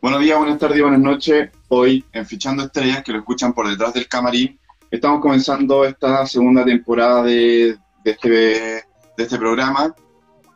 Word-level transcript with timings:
Buenos 0.00 0.20
días, 0.20 0.38
buenas 0.38 0.58
tardes, 0.58 0.80
buenas 0.80 1.00
noches. 1.00 1.50
Hoy 1.68 2.04
en 2.12 2.24
Fichando 2.24 2.62
Estrellas, 2.62 3.02
que 3.02 3.12
lo 3.12 3.18
escuchan 3.18 3.52
por 3.52 3.68
detrás 3.68 3.92
del 3.94 4.06
camarín, 4.06 4.58
estamos 4.90 5.20
comenzando 5.20 5.84
esta 5.84 6.24
segunda 6.26 6.64
temporada 6.64 7.24
de, 7.24 7.76
de 8.04 8.10
este, 8.10 8.28
de 8.28 8.84
este 9.16 9.36
programa. 9.36 9.94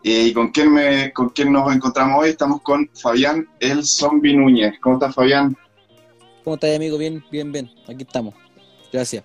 Eh, 0.04 0.26
¿Y 0.28 0.32
con 0.32 0.48
quién, 0.50 0.72
me, 0.72 1.12
con 1.12 1.30
quién 1.30 1.52
nos 1.52 1.74
encontramos 1.74 2.22
hoy? 2.22 2.30
Estamos 2.30 2.60
con 2.62 2.88
Fabián 2.94 3.48
El 3.58 3.84
Zombie 3.84 4.36
Núñez. 4.36 4.74
¿Cómo 4.80 4.96
estás, 4.96 5.14
Fabián? 5.14 5.56
¿Cómo 6.44 6.54
estás, 6.54 6.76
amigo? 6.76 6.98
Bien, 6.98 7.24
bien, 7.32 7.50
bien. 7.50 7.70
Aquí 7.88 8.02
estamos. 8.02 8.34
Gracias. 8.92 9.24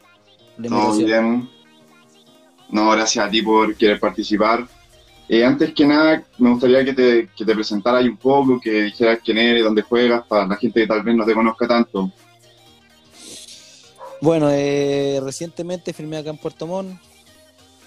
Todo 0.68 0.98
bien. 0.98 1.50
No, 2.70 2.92
gracias 2.92 3.26
a 3.26 3.30
ti 3.30 3.42
por 3.42 3.76
querer 3.76 4.00
participar. 4.00 4.68
Eh, 5.28 5.46
antes 5.46 5.74
que 5.74 5.86
nada, 5.86 6.24
me 6.38 6.50
gustaría 6.50 6.84
que 6.84 6.94
te, 6.94 7.30
que 7.36 7.46
te 7.46 7.54
presentaras 7.54 8.04
un 8.04 8.18
poco, 8.18 8.60
que 8.60 8.84
dijeras 8.84 9.20
quién 9.24 9.38
eres, 9.38 9.64
dónde 9.64 9.84
juegas, 9.84 10.26
para 10.28 10.48
la 10.48 10.56
gente 10.56 10.82
que 10.82 10.88
tal 10.88 11.04
vez 11.04 11.16
no 11.16 11.26
te 11.26 11.34
conozca 11.34 11.68
tanto. 11.68 12.12
Bueno, 14.22 14.50
eh, 14.52 15.20
recientemente 15.24 15.94
firmé 15.94 16.18
acá 16.18 16.32
en 16.32 16.38
Puerto 16.38 16.68
Montt, 16.68 17.00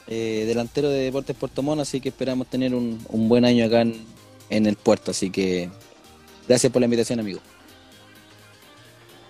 eh, 0.06 0.44
delantero 0.46 0.88
de 0.88 1.00
Deportes 1.00 1.36
Puerto 1.36 1.62
Montt, 1.62 1.82
así 1.82 2.00
que 2.00 2.10
esperamos 2.10 2.46
tener 2.46 2.74
un, 2.74 3.04
un 3.08 3.28
buen 3.28 3.44
año 3.44 3.66
acá 3.66 3.82
en, 3.82 4.04
en 4.48 4.66
el 4.66 4.76
puerto. 4.76 5.10
Así 5.10 5.30
que 5.30 5.68
gracias 6.48 6.72
por 6.72 6.80
la 6.80 6.86
invitación, 6.86 7.20
amigo. 7.20 7.40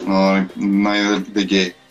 No, 0.06 0.48
no 0.56 0.90
hay 0.90 1.00
de, 1.02 1.20
de 1.20 1.46
qué. 1.46 1.81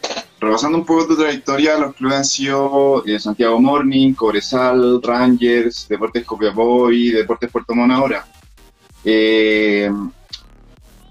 Repasando 0.42 0.80
un 0.80 0.86
poco 0.86 1.06
tu 1.08 1.16
trayectoria, 1.16 1.78
los 1.78 1.94
clubes 1.94 2.18
han 2.18 2.26
sido 2.26 3.06
eh, 3.06 3.20
Santiago 3.20 3.62
Morning, 3.62 4.14
Cobresal, 4.16 5.00
Rangers, 5.04 5.88
Deportes 5.88 6.26
Copiapó 6.26 6.92
y 6.92 7.12
Deportes 7.12 7.52
Puerto 7.52 7.76
Montt 7.76 7.92
ahora. 7.92 8.26
Eh, 9.06 9.90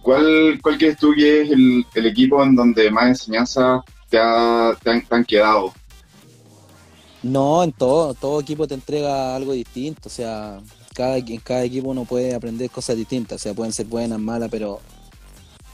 ¿cuál, 0.02 0.58
¿Cuál 0.60 0.78
crees 0.78 0.98
tú 0.98 1.12
que 1.14 1.42
es 1.42 1.50
el, 1.52 1.86
equipo 2.06 2.42
en 2.42 2.56
donde 2.56 2.90
más 2.90 3.06
enseñanzas 3.06 3.82
te, 4.08 4.18
ha- 4.18 4.76
te 4.82 4.90
han 5.08 5.24
quedado? 5.24 5.72
No, 7.22 7.62
en 7.62 7.72
todo, 7.72 8.14
todo 8.14 8.40
equipo 8.40 8.66
te 8.66 8.74
entrega 8.74 9.36
algo 9.36 9.52
distinto, 9.52 10.08
o 10.08 10.10
sea, 10.10 10.60
cada, 10.94 11.18
en 11.18 11.38
cada 11.40 11.64
equipo 11.64 11.90
uno 11.90 12.04
puede 12.04 12.34
aprender 12.34 12.70
cosas 12.70 12.96
distintas, 12.96 13.36
o 13.36 13.42
sea, 13.42 13.54
pueden 13.54 13.72
ser 13.72 13.86
buenas, 13.86 14.18
malas, 14.18 14.48
pero, 14.50 14.80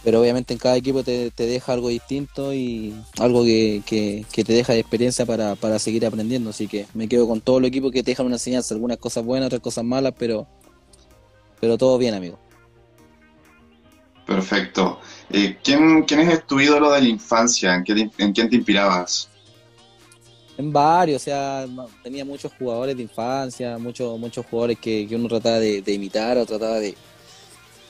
pero 0.07 0.21
obviamente 0.21 0.53
en 0.55 0.61
cada 0.61 0.77
equipo 0.77 1.03
te, 1.03 1.33
te 1.33 1.47
deja 1.47 1.73
algo 1.73 1.89
distinto 1.89 2.55
y 2.55 2.95
algo 3.19 3.43
que, 3.43 3.83
que- 3.85 4.25
que 4.31 4.45
te 4.45 4.53
deja 4.53 4.73
de 4.73 4.79
experiencia 4.79 5.27
para, 5.27 5.57
para 5.57 5.81
seguir 5.81 6.07
aprendiendo, 6.07 6.51
así 6.51 6.69
que 6.69 6.87
me 6.95 7.09
quedo 7.09 7.27
con 7.27 7.41
todos 7.41 7.61
los 7.61 7.67
equipos 7.67 7.91
que 7.91 8.05
te 8.05 8.13
dejan 8.13 8.27
una 8.27 8.37
enseñanza, 8.37 8.73
algunas 8.73 8.99
cosas 8.99 9.25
buenas, 9.25 9.49
otras 9.49 9.61
cosas 9.63 9.83
malas, 9.83 10.15
pero, 10.17 10.47
pero 11.61 11.77
todo 11.77 11.99
bien, 11.99 12.15
amigo. 12.15 12.39
Perfecto. 14.25 15.01
Eh, 15.29 15.59
¿quién, 15.65 16.05
¿Quién 16.05 16.21
es 16.21 16.47
tu 16.47 16.61
ídolo 16.61 16.93
de 16.93 17.03
la 17.03 17.09
infancia? 17.09 17.75
¿En, 17.75 17.83
qué 17.83 17.93
te- 17.97 18.23
en 18.23 18.33
quién 18.33 18.49
te 18.49 18.55
inspirabas? 18.55 19.29
En 20.57 20.73
varios, 20.73 21.21
o 21.21 21.25
sea, 21.25 21.67
tenía 22.05 22.25
muchos 22.25 22.53
jugadores 22.57 22.97
de 22.97 23.03
infancia, 23.03 23.77
muchos, 23.77 24.17
muchos 24.21 24.47
jugadores 24.47 24.79
que, 24.79 25.05
que 25.09 25.17
uno 25.17 25.27
trataba 25.27 25.59
de, 25.59 25.83
de 25.83 25.93
imitar 25.93 26.39
o 26.39 26.47
trataba 26.47 26.79
de, 26.79 26.95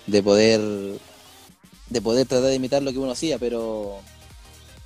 de 0.07 0.23
poder 0.23 0.61
de 1.91 2.01
poder 2.01 2.27
tratar 2.27 2.49
de 2.49 2.55
imitar 2.57 2.83
lo 2.83 2.93
que 2.93 2.99
uno 2.99 3.13
hacía, 3.13 3.39
pero 3.39 3.99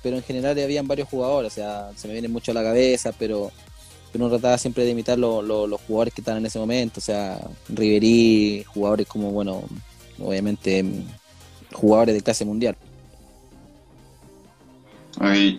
pero 0.03 0.17
en 0.17 0.23
general 0.23 0.57
habían 0.59 0.87
varios 0.87 1.07
jugadores, 1.09 1.53
o 1.53 1.55
sea, 1.55 1.91
se 1.95 2.07
me 2.07 2.13
vienen 2.13 2.31
mucho 2.31 2.51
a 2.51 2.55
la 2.55 2.63
cabeza, 2.63 3.11
pero 3.17 3.51
uno 4.15 4.29
trataba 4.29 4.57
siempre 4.57 4.83
de 4.83 4.89
imitar 4.91 5.17
lo- 5.19 5.41
lo- 5.43 5.67
los 5.67 5.79
jugadores 5.81 6.13
que 6.13 6.21
estaban 6.21 6.39
en 6.39 6.47
ese 6.47 6.57
momento, 6.59 6.99
o 6.99 7.03
sea, 7.03 7.39
Riverí, 7.69 8.63
jugadores 8.67 9.07
como, 9.07 9.31
bueno, 9.31 9.63
obviamente 10.19 10.83
jugadores 11.71 12.15
de 12.15 12.21
clase 12.21 12.45
mundial. 12.45 12.75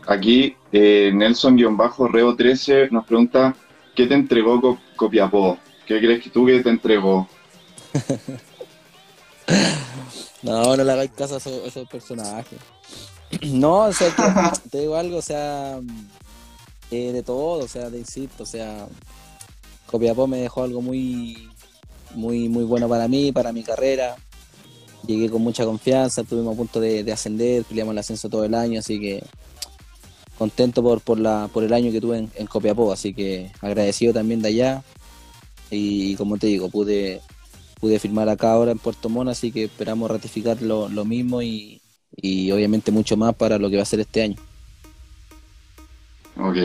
Aquí 0.09 0.57
eh, 0.73 1.13
Nelson-Reo13 1.15 2.91
nos 2.91 3.07
pregunta, 3.07 3.55
¿qué 3.95 4.07
te 4.07 4.15
entregó 4.15 4.61
Co- 4.61 4.79
Copiapó? 4.97 5.59
¿Qué 5.87 5.99
crees 6.01 6.23
que 6.23 6.31
tú 6.31 6.45
que 6.47 6.61
te 6.61 6.71
entregó? 6.71 7.29
No, 10.43 10.77
no 10.77 10.85
le 10.85 10.93
hagáis 10.93 11.11
caso 11.13 11.35
a 11.35 11.39
esos, 11.39 11.65
a 11.65 11.67
esos 11.67 11.89
personajes. 11.89 12.59
No, 13.47 13.85
o 13.85 13.93
sea, 13.95 14.15
que 14.15 14.69
te 14.71 14.81
digo 14.81 14.95
algo, 14.95 15.17
o 15.17 15.23
sea, 15.23 15.81
eh, 16.91 17.13
de 17.13 17.23
todo, 17.23 17.65
o 17.65 17.69
sea, 17.69 17.89
te 17.89 17.97
insisto, 17.97 18.43
o 18.43 18.47
sea, 18.47 18.87
Copiapó 19.87 20.27
me 20.27 20.37
dejó 20.37 20.63
algo 20.65 20.83
muy, 20.83 21.49
muy, 22.15 22.51
muy 22.51 22.65
bueno 22.65 22.91
para 22.91 23.09
mí, 23.09 23.33
para 23.33 23.53
mi 23.53 23.63
carrera. 23.63 24.17
Llegué 25.07 25.31
con 25.31 25.43
mucha 25.43 25.65
confianza, 25.65 26.21
estuvimos 26.21 26.55
a 26.55 26.57
punto 26.59 26.79
de, 26.79 27.03
de 27.03 27.13
ascender, 27.13 27.65
peleamos 27.65 27.93
el 27.93 27.99
ascenso 27.99 28.29
todo 28.29 28.45
el 28.45 28.55
año, 28.55 28.81
así 28.81 29.01
que 29.01 29.25
contento 30.39 30.83
por, 30.83 31.01
por, 31.01 31.19
la, 31.19 31.49
por 31.53 31.65
el 31.65 31.73
año 31.73 31.91
que 31.91 32.01
tuve 32.01 32.19
en, 32.19 32.31
en 32.35 32.47
Copiapó, 32.47 32.93
así 32.93 33.15
que 33.15 33.51
agradecido 33.61 34.13
también 34.13 34.43
de 34.43 34.49
allá. 34.49 34.83
Y, 35.71 36.17
como 36.17 36.37
te 36.37 36.49
digo, 36.49 36.69
pude, 36.69 37.23
pude 37.83 38.01
firmar 38.01 38.31
acá 38.31 38.53
ahora 38.53 38.73
en 38.73 38.81
Puerto 38.81 39.11
Montt, 39.11 39.31
así 39.31 39.53
que 39.53 39.65
esperamos 39.67 40.11
ratificar 40.11 40.63
lo, 40.63 40.89
lo 40.91 41.05
mismo 41.07 41.43
y, 41.43 41.83
y 42.17 42.53
obviamente 42.53 42.93
mucho 42.93 43.19
más 43.19 43.37
para 43.37 43.59
lo 43.59 43.71
que 43.71 43.77
va 43.79 43.83
a 43.85 43.87
ser 43.87 44.01
este 44.01 44.23
año. 44.23 44.39
Ok. 46.37 46.57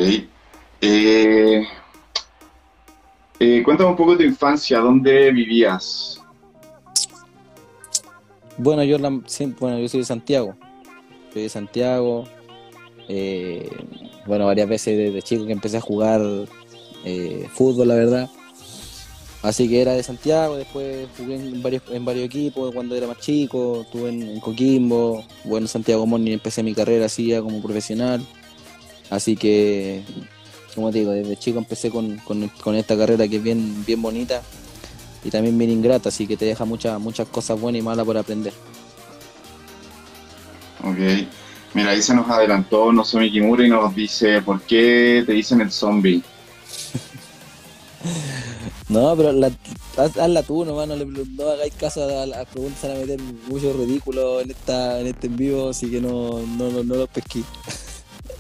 Eh, 0.82 1.68
eh, 3.40 3.64
cuéntame 3.64 3.90
un 3.92 3.96
poco 3.96 4.12
de 4.12 4.18
tu 4.18 4.24
infancia, 4.24 4.80
¿dónde 4.80 5.32
vivías? 5.32 6.20
Bueno, 8.58 8.84
yo, 8.84 8.98
la- 8.98 9.10
bueno, 9.60 9.80
yo 9.80 9.88
soy 9.90 10.02
de 10.02 10.06
Santiago, 10.06 10.58
soy 11.34 11.44
de 11.44 11.50
Santiago, 11.50 12.32
eh, 13.08 13.88
bueno, 14.26 14.48
varias 14.48 14.70
veces 14.70 14.98
desde 14.98 15.24
chico 15.24 15.46
que 15.48 15.54
empecé 15.54 15.78
a 15.78 15.82
jugar 15.82 16.22
eh, 17.04 17.48
fútbol, 17.54 17.90
la 17.90 17.96
verdad. 17.96 18.32
Así 19.44 19.70
que 19.70 19.82
era 19.82 19.94
de 19.94 20.04
Santiago, 20.04 20.58
después 20.58 21.08
jugué 21.18 21.36
en 21.36 21.62
varios, 21.62 21.84
en 21.92 22.04
varios 22.04 22.26
equipos 22.26 22.74
cuando 22.74 22.96
era 22.96 23.08
más 23.08 23.20
chico, 23.20 23.82
estuve 23.84 24.10
en, 24.10 24.24
en 24.24 24.40
Coquimbo, 24.40 25.24
bueno, 25.44 25.66
en 25.66 25.68
Santiago 25.70 26.06
Morning 26.08 26.32
empecé 26.34 26.64
mi 26.64 26.74
carrera 26.74 27.06
así 27.06 27.28
ya 27.28 27.42
como 27.42 27.62
profesional. 27.62 28.26
Así 29.10 29.38
que, 29.38 30.04
como 30.76 30.92
te 30.92 31.00
digo, 31.00 31.12
desde 31.12 31.38
chico 31.38 31.60
empecé 31.60 31.90
con, 31.92 32.18
con- 32.20 32.50
con 32.50 32.76
esta 32.76 32.98
carrera 32.98 33.28
que 33.28 33.38
es 33.38 33.44
bien, 33.44 33.86
bien 33.86 34.02
bonita 34.02 34.42
y 35.24 35.30
también 35.30 35.58
bien 35.58 35.72
ingrata, 35.72 36.10
así 36.10 36.28
que 36.28 36.36
te 36.38 36.46
deja 36.46 36.66
muchas, 36.66 37.00
muchas 37.00 37.28
cosas 37.30 37.60
buenas 37.60 37.80
y 37.80 37.84
malas 37.84 38.06
por 38.06 38.18
aprender. 38.18 38.54
Ok. 40.84 40.98
Mira, 41.74 41.92
ahí 41.92 42.02
se 42.02 42.16
nos 42.16 42.30
adelantó 42.30 42.92
Nozomi 42.92 43.32
Kimura 43.32 43.66
y 43.66 43.70
nos 43.70 43.94
dice, 43.94 44.42
¿por 44.42 44.62
qué 44.62 45.24
te 45.26 45.34
dicen 45.34 45.62
el 45.62 45.72
zombie? 45.72 46.24
No, 48.90 49.16
pero 49.18 49.34
la, 49.34 49.48
haz- 49.98 50.18
hazla 50.18 50.44
tú 50.44 50.64
nomás, 50.64 50.88
no, 50.88 50.96
le, 50.96 51.06
no 51.06 51.50
hagáis 51.50 51.74
caso 51.76 52.04
a 52.08 52.26
las 52.26 52.48
preguntas, 52.48 52.86
a 52.86 52.96
meter 52.96 53.20
mucho 53.22 53.74
ridículo 53.74 54.40
en 54.42 54.52
esta 54.52 55.00
en 55.02 55.08
este 55.08 55.28
en 55.28 55.36
vivo, 55.36 55.70
así 55.70 55.92
que 55.92 56.00
no, 56.00 56.40
no, 56.48 56.70
no, 56.72 56.84
no 56.84 56.96
los 56.96 57.10
pesqué. 57.10 57.44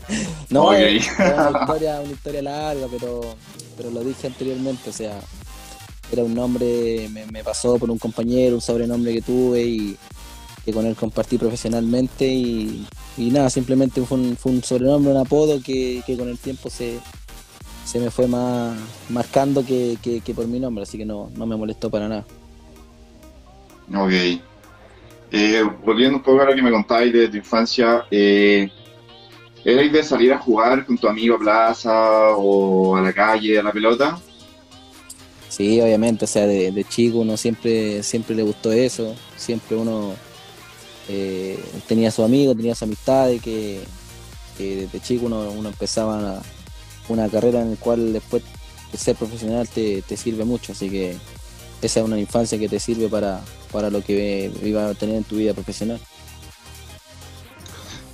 no, 0.50 0.74
es, 0.74 1.06
una, 1.20 1.52
historia, 1.60 2.02
una 2.02 2.12
historia 2.14 2.42
larga, 2.42 2.88
pero, 2.90 3.22
pero 3.76 3.92
lo 3.92 4.04
dije 4.04 4.28
anteriormente, 4.28 4.90
o 4.90 4.94
sea, 4.94 5.20
era 6.12 6.24
un 6.24 6.34
nombre, 6.36 7.10
me, 7.10 7.26
me 7.28 7.44
pasó 7.44 7.78
por 7.78 7.92
un 7.92 8.00
compañero, 8.00 8.56
un 8.56 8.62
sobrenombre 8.62 9.14
que 9.14 9.22
tuve 9.22 9.64
y 9.64 9.98
que 10.66 10.74
con 10.74 10.86
él 10.86 10.96
compartí 10.96 11.38
profesionalmente 11.38 12.28
y, 12.28 12.88
y 13.18 13.32
nada, 13.32 13.50
simplemente 13.50 14.02
fue 14.04 14.18
un, 14.18 14.38
fue 14.38 14.52
un 14.54 14.64
sobrenombre, 14.64 15.12
un 15.12 15.18
apodo 15.18 15.62
que, 15.62 16.04
que 16.06 16.18
con 16.18 16.30
el 16.30 16.40
tiempo 16.40 16.70
se, 16.70 17.00
se 17.88 18.00
me 18.00 18.12
fue 18.12 18.28
más 18.28 18.78
marcando 19.10 19.66
que, 19.66 19.98
que- 20.02 20.20
que 20.22 20.34
por 20.34 20.46
mi 20.46 20.60
nombre, 20.60 20.84
así 20.84 20.98
que 20.98 21.06
no, 21.06 21.30
no 21.36 21.46
me 21.46 21.56
molestó 21.56 21.90
para 21.90 22.08
nada. 22.10 22.26
Ok. 23.96 24.12
Eh, 25.32 25.64
volviendo 25.86 26.18
un 26.18 26.24
poco 26.24 26.42
a 26.42 26.46
lo 26.46 26.54
que 26.56 26.62
me 26.62 26.72
contabais 26.72 27.14
de 27.14 27.30
tu 27.30 27.38
infancia, 27.38 28.06
eh, 28.12 28.70
¿erais 29.64 29.92
de 29.92 30.04
salir 30.04 30.34
a 30.34 30.38
jugar 30.40 30.86
con 30.86 30.98
tu 30.98 31.08
amigo 31.08 31.36
a 31.36 31.40
plaza 31.40 32.30
o 32.36 32.96
a 32.98 33.02
la 33.02 33.14
calle, 33.14 33.58
a 33.58 33.64
la 33.64 33.72
pelota? 33.72 34.20
Sí, 35.50 35.80
obviamente, 35.82 36.26
o 36.26 36.28
sea, 36.28 36.46
de, 36.46 36.72
de 36.72 36.84
chico 36.84 37.20
uno 37.20 37.36
siempre, 37.38 38.04
siempre 38.04 38.36
le 38.36 38.44
gustó 38.44 38.72
eso, 38.72 39.16
siempre 39.38 39.76
uno 39.78 40.14
eh, 41.10 41.58
tenía 41.88 42.12
su 42.12 42.24
amigo, 42.24 42.54
tenía 42.54 42.76
su 42.76 42.84
amistades, 42.86 43.42
que, 43.42 43.80
que 44.58 44.76
desde 44.82 45.00
chico 45.00 45.26
uno, 45.26 45.50
uno 45.52 45.70
empezaba 45.70 46.18
una, 46.18 46.42
una 47.10 47.30
carrera 47.30 47.62
en 47.62 47.72
la 47.72 47.78
cual 47.78 48.14
después 48.14 48.44
de 48.92 48.98
ser 48.98 49.16
profesional 49.16 49.68
te, 49.68 50.02
te 50.02 50.18
sirve 50.18 50.46
mucho, 50.46 50.72
así 50.72 50.90
que 50.90 51.18
esa 51.82 52.00
es 52.00 52.06
una 52.06 52.20
infancia 52.20 52.58
que 52.58 52.70
te 52.70 52.80
sirve 52.80 53.08
para, 53.08 53.42
para 53.72 53.90
lo 53.90 54.04
que 54.04 54.52
iba 54.64 54.88
a 54.88 54.94
tener 54.94 55.16
en 55.16 55.24
tu 55.24 55.36
vida 55.36 55.54
profesional. 55.54 56.00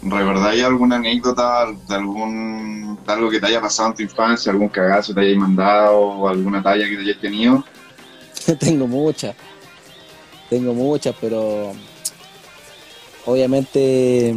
¿Recordáis 0.02 0.64
alguna 0.64 0.98
anécdota 0.98 1.68
de 1.88 1.96
algún 1.96 3.00
de 3.06 3.14
algo 3.14 3.30
que 3.30 3.40
te 3.40 3.48
haya 3.48 3.62
pasado 3.62 3.90
en 3.90 3.96
tu 3.96 4.04
infancia, 4.04 4.52
algún 4.52 4.70
cagazo 4.70 5.14
que 5.14 5.22
te 5.22 5.28
hayas 5.28 5.38
mandado 5.38 5.98
o 5.98 6.28
alguna 6.28 6.62
talla 6.62 6.88
que 6.88 6.96
te 6.96 7.02
hayas 7.02 7.22
tenido? 7.22 7.64
tengo 8.60 8.88
muchas, 8.88 9.36
tengo 10.50 10.74
muchas, 10.74 11.16
pero 11.22 11.72
obviamente, 13.26 14.36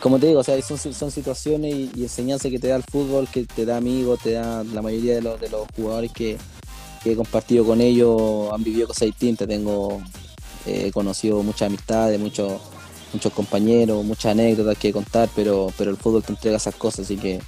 como 0.00 0.18
te 0.18 0.26
digo, 0.28 0.40
o 0.40 0.44
sea, 0.44 0.60
son, 0.62 1.10
situaciones 1.10 1.74
y, 1.74 2.02
enseñanzas 2.02 2.50
que 2.50 2.58
te 2.58 2.68
da 2.68 2.76
el 2.76 2.84
fútbol, 2.84 3.28
que 3.28 3.44
te 3.44 3.64
da 3.64 3.76
amigos, 3.76 4.20
te 4.22 4.32
da 4.32 4.62
la 4.64 4.82
mayoría 4.82 5.14
de 5.14 5.22
los, 5.22 5.40
de 5.40 5.48
los 5.48 5.66
jugadores 5.74 6.12
que, 6.12 6.38
he 7.04 7.16
compartido 7.16 7.64
con 7.64 7.80
ellos, 7.80 8.52
han 8.52 8.62
vivido 8.62 8.86
cosas 8.86 9.06
distintas, 9.06 9.48
tengo 9.48 10.02
he 10.66 10.92
conocido 10.92 11.42
muchas 11.42 11.68
amistades, 11.68 12.20
muchos 12.20 12.60
compañeros, 13.34 14.04
muchas 14.04 14.32
anécdotas 14.32 14.76
que 14.76 14.92
contar, 14.92 15.28
pero, 15.34 15.72
pero 15.78 15.90
el 15.90 15.96
fútbol 15.96 16.22
te 16.22 16.32
entrega 16.32 16.58
esas 16.58 16.74
cosas, 16.74 17.06
así 17.06 17.16
que 17.16 17.40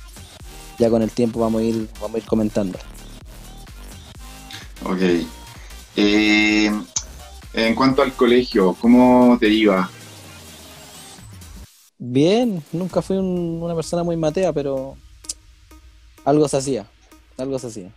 ya 0.79 0.88
con 0.88 1.03
el 1.03 1.11
tiempo 1.11 1.41
vamos 1.41 1.61
a 1.61 1.64
ir, 1.64 1.88
vamos 2.00 2.14
a 2.14 2.19
ir 2.19 2.25
comentando. 2.25 2.79
Ok. 4.85 5.03
Eh, 5.96 6.70
en 7.53 7.75
cuanto 7.75 8.03
al 8.03 8.14
colegio, 8.14 8.75
¿cómo 8.81 9.37
te 9.38 9.49
iba? 9.49 9.91
Bien, 12.02 12.62
nunca 12.73 13.02
fui 13.02 13.19
una 13.19 13.75
persona 13.75 14.02
muy 14.02 14.17
matea, 14.17 14.55
pero 14.55 14.97
algo 16.25 16.49
se 16.49 16.56
hacía, 16.56 16.87
algo 17.37 17.58
se 17.58 17.67
hacía. 17.67 17.91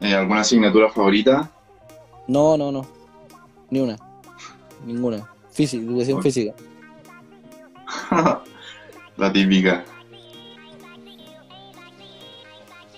Eh, 0.00 0.14
¿Alguna 0.14 0.40
asignatura 0.40 0.88
favorita? 0.90 1.50
No, 2.26 2.56
no, 2.56 2.72
no, 2.72 2.86
ni 3.68 3.80
una, 3.80 3.98
ninguna. 4.86 5.28
Física, 5.52 5.84
educación 5.84 6.22
física. 6.22 6.54
La 9.18 9.30
típica. 9.30 9.84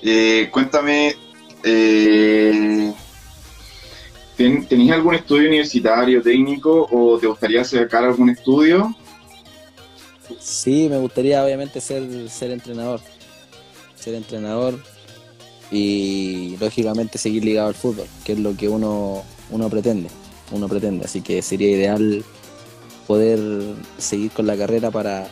Eh, 0.03 0.49
cuéntame, 0.53 1.17
eh, 1.65 2.95
¿tenías 4.37 4.97
algún 4.97 5.17
estudio 5.17 5.49
universitario, 5.49 6.23
técnico 6.23 6.87
o 6.93 7.19
te 7.19 7.27
gustaría 7.27 7.65
sacar 7.65 8.05
algún 8.05 8.31
estudio? 8.31 8.95
Sí, 10.41 10.89
me 10.89 10.99
gustaría 10.99 11.45
obviamente 11.45 11.81
ser, 11.81 12.29
ser 12.31 12.51
entrenador. 12.51 13.01
Ser 13.97 14.15
entrenador 14.15 14.81
y 15.71 16.57
lógicamente 16.59 17.19
seguir 17.19 17.45
ligado 17.45 17.69
al 17.69 17.75
fútbol, 17.75 18.07
que 18.25 18.33
es 18.33 18.39
lo 18.39 18.57
que 18.57 18.69
uno, 18.69 19.23
uno 19.51 19.69
pretende. 19.69 20.09
Uno 20.51 20.69
pretende, 20.69 21.05
así 21.05 21.21
que 21.21 21.43
sería 21.43 21.71
ideal 21.71 22.25
poder 23.07 23.39
seguir 23.99 24.31
con 24.31 24.47
la 24.47 24.57
carrera 24.57 24.91
para, 24.91 25.29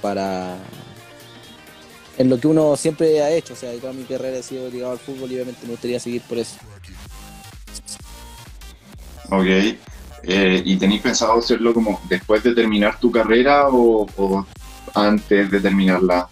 para 0.00 0.56
en 2.18 2.30
lo 2.30 2.40
que 2.40 2.48
uno 2.48 2.76
siempre 2.76 3.22
ha 3.22 3.30
hecho, 3.30 3.52
o 3.52 3.56
sea, 3.56 3.72
toda 3.74 3.92
mi 3.92 4.04
carrera 4.04 4.38
he 4.38 4.42
sido 4.42 4.70
ligado 4.70 4.92
al 4.92 4.98
fútbol 4.98 5.30
y 5.30 5.34
obviamente 5.34 5.60
me 5.64 5.72
gustaría 5.72 6.00
seguir 6.00 6.22
por 6.22 6.38
eso. 6.38 6.56
Ok, 9.30 9.76
eh, 10.26 10.62
¿y 10.64 10.76
tenéis 10.76 11.02
pensado 11.02 11.38
hacerlo 11.38 11.72
como 11.72 12.00
después 12.08 12.42
de 12.42 12.54
terminar 12.54 12.98
tu 12.98 13.10
carrera 13.10 13.68
o, 13.70 14.46
antes 14.94 15.50
de 15.50 15.60
terminarla? 15.60 16.28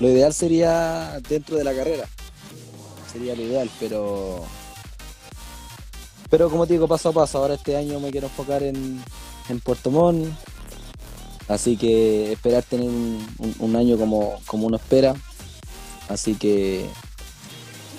Lo 0.00 0.08
ideal 0.08 0.32
sería 0.32 1.20
dentro 1.28 1.56
de 1.56 1.64
la 1.64 1.74
carrera, 1.74 2.06
sería 3.12 3.34
lo 3.34 3.42
ideal, 3.42 3.70
pero 3.80 4.44
pero 6.30 6.50
como 6.50 6.66
te 6.66 6.74
digo, 6.74 6.86
paso 6.86 7.08
a 7.08 7.12
paso, 7.12 7.38
ahora 7.38 7.54
este 7.54 7.76
año 7.76 7.98
me 8.00 8.10
quiero 8.10 8.26
enfocar 8.26 8.62
en, 8.62 9.02
en 9.48 9.60
Puerto 9.60 9.90
Montt. 9.90 10.28
Así 11.48 11.78
que 11.78 12.32
esperar 12.32 12.62
tener 12.64 12.90
un, 12.90 13.76
año 13.76 13.96
como, 13.96 14.38
como 14.46 14.66
uno 14.66 14.76
espera. 14.76 15.14
Así 16.08 16.34
que 16.34 16.86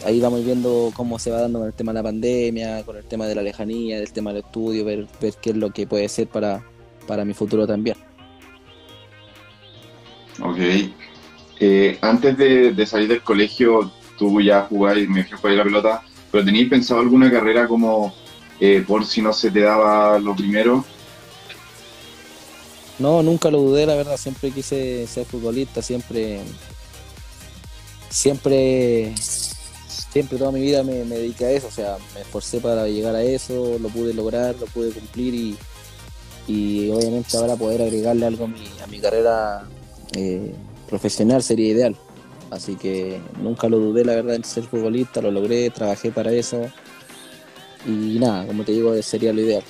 ahí 0.06 0.19
vamos 0.19 0.44
viendo 0.44 0.92
cómo 0.96 1.19
se 1.19 1.31
va 1.31 1.42
dando 1.42 1.60
con 1.60 1.68
el 1.68 1.74
tema 1.74 1.92
de 1.92 2.00
la 2.00 2.04
pandemia, 2.04 2.84
con 2.84 2.98
el 2.98 3.06
tema 3.06 3.28
de 3.28 3.36
la 3.36 3.42
lejanía, 3.42 4.00
del 4.00 4.12
tema 4.12 4.31
del 4.31 4.44
estudio, 4.44 4.86
ver, 4.86 5.07
ver 5.22 5.34
qué 5.42 5.51
es 5.51 5.56
lo 5.56 5.72
que 5.72 5.88
puede 5.88 6.07
ser 6.10 6.28
para, 6.28 6.63
para 7.07 7.25
mi 7.25 7.34
futuro 7.34 7.66
también. 7.68 7.98
Ok. 10.42 10.57
Eh, 11.60 11.98
antes 12.01 12.38
de, 12.38 12.86
salir 12.86 13.10
del 13.10 13.22
colegio, 13.22 13.92
tú 14.18 14.40
ya 14.42 14.62
jugabas, 14.69 15.07
me 15.07 15.24
fui 15.25 15.51
a 15.51 15.56
la 15.56 15.63
pelota, 15.63 16.04
pero 16.31 16.45
¿tenías 16.45 16.69
pensado 16.69 17.02
alguna 17.02 17.30
carrera 17.30 17.68
como 17.68 18.13
eh, 18.60 18.84
por 18.88 19.06
si 19.06 19.22
no 19.22 19.34
se 19.34 19.52
te 19.52 19.62
daba 19.62 20.19
lo 20.19 20.36
primero? 20.36 20.86
No, 22.98 23.24
nunca 23.24 23.50
lo 23.50 23.60
dudé, 23.60 23.86
la 23.86 23.95
verdad, 23.95 24.18
siempre 24.18 24.52
quise 24.52 25.07
ser 25.07 25.25
futbolista, 25.25 25.81
siempre, 25.81 26.42
siempre, 28.10 29.13
siempre 30.12 30.38
toda 30.38 30.52
mi 30.52 30.62
vida 30.62 30.84
me, 30.84 31.04
dediqué 31.06 31.46
a 31.46 31.52
eso, 31.52 31.68
o 31.68 31.72
sea, 31.72 31.98
me 32.14 32.22
esforcé 32.22 32.60
para 32.60 32.88
llegar 32.88 33.16
a 33.16 33.24
eso, 33.24 33.78
lo 33.80 33.90
pude 33.90 34.14
lograr, 34.14 34.56
lo 34.60 34.66
pude 34.68 34.92
cumplir 34.92 35.34
y, 35.34 35.58
y 36.48 36.90
obviamente 36.90 37.38
ahora 37.38 37.56
poder 37.56 37.82
agregarle 37.82 38.26
algo 38.26 38.46
a 38.46 38.48
mi, 38.48 38.68
a 38.84 38.88
mi 38.88 39.00
carrera 39.00 39.64
eh, 40.14 40.54
profesional 40.88 41.44
sería 41.44 41.70
ideal. 41.70 41.96
Así 42.52 42.76
que 42.76 43.22
nunca 43.42 43.70
lo 43.70 43.78
dudé, 43.78 44.04
la 44.04 44.16
verdad, 44.16 44.36
en 44.36 44.44
ser 44.44 44.64
futbolista, 44.64 45.22
lo 45.22 45.30
logré, 45.30 45.70
trabajé 45.70 46.12
para 46.12 46.32
eso 46.32 46.62
y 47.86 48.18
nada, 48.20 48.46
como 48.46 48.64
te 48.64 48.72
digo, 48.72 49.00
sería 49.02 49.32
lo 49.32 49.42
ideal. 49.42 49.64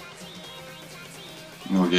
Ok. 1.77 1.94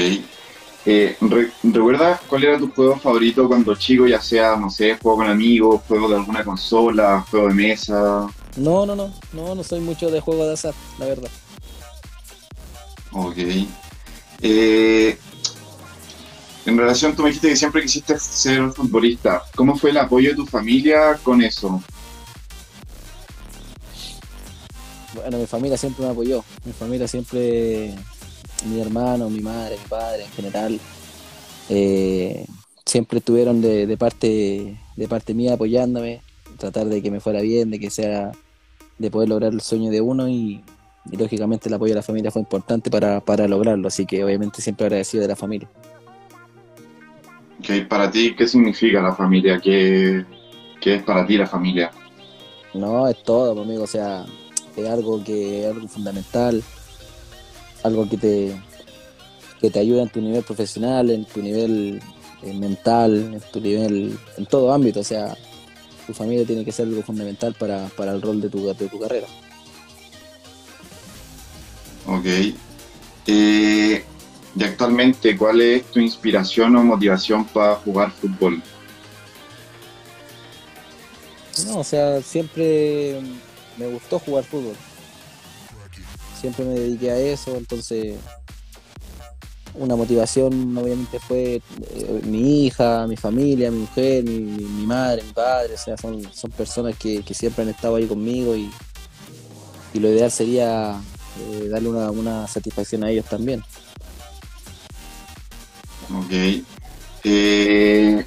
Eh, 0.86 1.16
¿Recuerdas 1.62 2.20
cuál 2.26 2.44
era 2.44 2.58
tu 2.58 2.70
juego 2.70 2.98
favorito 2.98 3.46
cuando 3.46 3.74
chico, 3.74 4.06
ya 4.06 4.20
sea, 4.20 4.56
no 4.56 4.70
sé, 4.70 4.96
juego 4.96 5.18
con 5.18 5.28
amigos, 5.28 5.82
juego 5.86 6.08
de 6.08 6.16
alguna 6.16 6.42
consola, 6.42 7.24
juego 7.30 7.48
de 7.48 7.54
mesa? 7.54 8.26
No, 8.56 8.86
no, 8.86 8.96
no, 8.96 9.12
no, 9.32 9.54
no 9.54 9.62
soy 9.62 9.80
mucho 9.80 10.10
de 10.10 10.20
juego 10.20 10.46
de 10.46 10.54
azar, 10.54 10.74
la 10.98 11.06
verdad. 11.06 11.30
Ok. 13.12 13.36
Eh, 14.42 15.18
en 16.66 16.78
relación, 16.78 17.14
tú 17.14 17.22
me 17.22 17.28
dijiste 17.28 17.48
que 17.48 17.56
siempre 17.56 17.82
quisiste 17.82 18.18
ser 18.18 18.70
futbolista. 18.72 19.42
¿Cómo 19.54 19.76
fue 19.76 19.90
el 19.90 19.98
apoyo 19.98 20.30
de 20.30 20.36
tu 20.36 20.46
familia 20.46 21.18
con 21.22 21.42
eso? 21.42 21.82
Bueno, 25.14 25.38
mi 25.38 25.46
familia 25.46 25.76
siempre 25.76 26.04
me 26.04 26.12
apoyó. 26.12 26.44
Mi 26.64 26.72
familia 26.72 27.08
siempre 27.08 27.94
mi 28.66 28.80
hermano, 28.80 29.30
mi 29.30 29.40
madre, 29.40 29.76
mi 29.76 29.88
padre 29.88 30.24
en 30.24 30.30
general, 30.30 30.80
eh, 31.68 32.46
siempre 32.84 33.18
estuvieron 33.18 33.60
de, 33.60 33.96
parte, 33.96 34.76
de 34.96 35.08
parte 35.08 35.34
mía 35.34 35.54
apoyándome, 35.54 36.22
tratar 36.58 36.86
de 36.86 37.02
que 37.02 37.10
me 37.10 37.20
fuera 37.20 37.40
bien, 37.40 37.70
de 37.70 37.78
que 37.78 37.90
sea, 37.90 38.32
de 38.98 39.10
poder 39.10 39.28
lograr 39.28 39.52
el 39.52 39.60
sueño 39.60 39.90
de 39.90 40.00
uno 40.00 40.28
y, 40.28 40.62
lógicamente 41.10 41.68
el 41.68 41.74
apoyo 41.74 41.92
de 41.92 41.96
la 41.96 42.02
familia 42.02 42.30
fue 42.30 42.42
importante 42.42 42.90
para, 42.90 43.48
lograrlo, 43.48 43.88
así 43.88 44.06
que 44.06 44.22
obviamente 44.22 44.60
siempre 44.60 44.86
agradecido 44.86 45.22
de 45.22 45.28
la 45.28 45.36
familia. 45.36 45.68
Okay, 47.60 47.84
para 47.84 48.10
ti, 48.10 48.34
¿qué 48.36 48.46
significa 48.46 49.02
la 49.02 49.14
familia? 49.14 49.60
¿Qué, 49.60 50.24
¿Qué, 50.80 50.96
es 50.96 51.02
para 51.02 51.26
ti 51.26 51.36
la 51.36 51.46
familia? 51.46 51.90
No, 52.74 53.06
es 53.08 53.22
todo, 53.22 53.54
conmigo, 53.54 53.84
o 53.84 53.86
sea, 53.86 54.24
es 54.76 54.88
algo 54.88 55.22
que 55.22 55.62
es 55.62 55.66
algo 55.74 55.88
fundamental 55.88 56.62
algo 57.82 58.08
que 58.08 58.16
te, 58.16 58.60
que 59.60 59.70
te 59.70 59.78
ayuda 59.78 60.02
en 60.02 60.08
tu 60.08 60.20
nivel 60.20 60.42
profesional, 60.42 61.10
en 61.10 61.24
tu 61.24 61.42
nivel 61.42 62.00
eh, 62.42 62.54
mental, 62.54 63.34
en 63.34 63.40
tu 63.52 63.60
nivel, 63.60 64.18
en 64.36 64.46
todo 64.46 64.72
ámbito. 64.72 65.00
O 65.00 65.04
sea, 65.04 65.36
tu 66.06 66.14
familia 66.14 66.46
tiene 66.46 66.64
que 66.64 66.72
ser 66.72 66.86
algo 66.86 67.02
fundamental 67.02 67.54
para, 67.54 67.86
el 67.86 68.22
rol 68.22 68.40
de 68.40 68.48
tu, 68.48 68.66
de 68.66 68.88
tu 68.88 68.98
carrera. 68.98 69.26
Ok. 72.06 72.26
Eh, 73.26 74.04
y 74.56 74.64
actualmente, 74.64 75.36
¿cuál 75.36 75.60
es 75.60 75.84
tu 75.86 76.00
inspiración 76.00 76.74
o 76.76 76.82
motivación 76.82 77.44
para 77.44 77.76
jugar 77.76 78.10
fútbol? 78.10 78.62
No, 81.66 81.80
o 81.80 81.84
sea, 81.84 82.22
siempre 82.22 83.20
me 83.76 83.86
gustó 83.86 84.18
jugar 84.18 84.44
fútbol 84.44 84.74
siempre 86.40 86.64
me 86.64 86.74
dediqué 86.74 87.10
a 87.10 87.18
eso, 87.18 87.56
entonces 87.56 88.16
una 89.74 89.94
motivación 89.94 90.76
obviamente 90.76 91.18
fue 91.18 91.62
eh, 91.94 92.20
mi 92.24 92.66
hija, 92.66 93.06
mi 93.06 93.16
familia, 93.16 93.70
mi 93.70 93.80
mujer, 93.80 94.24
mi, 94.24 94.86
madre, 94.86 95.22
mi 95.22 95.32
padre, 95.32 95.74
o 95.74 95.78
sea, 95.78 95.96
son, 95.96 96.22
son 96.32 96.50
personas 96.50 96.96
que, 96.96 97.22
siempre 97.32 97.62
han 97.62 97.70
estado 97.70 97.96
ahí 97.96 98.06
conmigo 98.06 98.56
y, 98.56 98.70
lo 99.94 100.08
ideal 100.08 100.30
sería 100.30 101.00
eh, 101.40 101.68
darle 101.68 101.88
una, 101.88 102.46
satisfacción 102.46 103.04
a 103.04 103.10
ellos 103.10 103.26
también. 103.26 103.62
Ok. 106.12 106.64
Eh, 107.24 108.24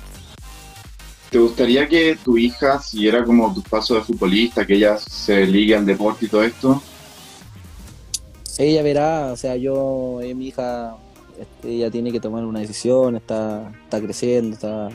¿Te 1.29 1.39
gustaría 1.39 1.88
que 1.88 2.17
tu 2.24 2.38
hija 2.38 2.79
siguiera 2.79 3.24
como 3.24 3.53
tu 3.53 3.62
paso 3.63 3.96
de 3.96 4.01
futbolista, 4.01 4.65
que 4.65 4.75
ella 4.75 4.98
se 4.98 5.48
ligue 5.48 5.75
al 5.75 5.86
deporte 5.86 6.25
y 6.25 6.29
todo 6.29 6.43
esto? 6.43 6.82
Ella 8.58 8.84
verá, 8.84 9.32
o 9.32 9.38
sea, 9.38 9.56
yo, 9.56 10.22
eh, 10.22 10.34
mi 10.36 10.48
hija 10.48 10.98
este, 11.40 11.70
ella 11.70 11.90
tiene 11.90 12.12
que 12.12 12.20
tomar 12.20 12.46
una 12.46 12.60
decisión, 12.60 13.16
está, 13.16 13.72
está 13.84 14.00
creciendo, 14.00 14.56
está 14.56 14.90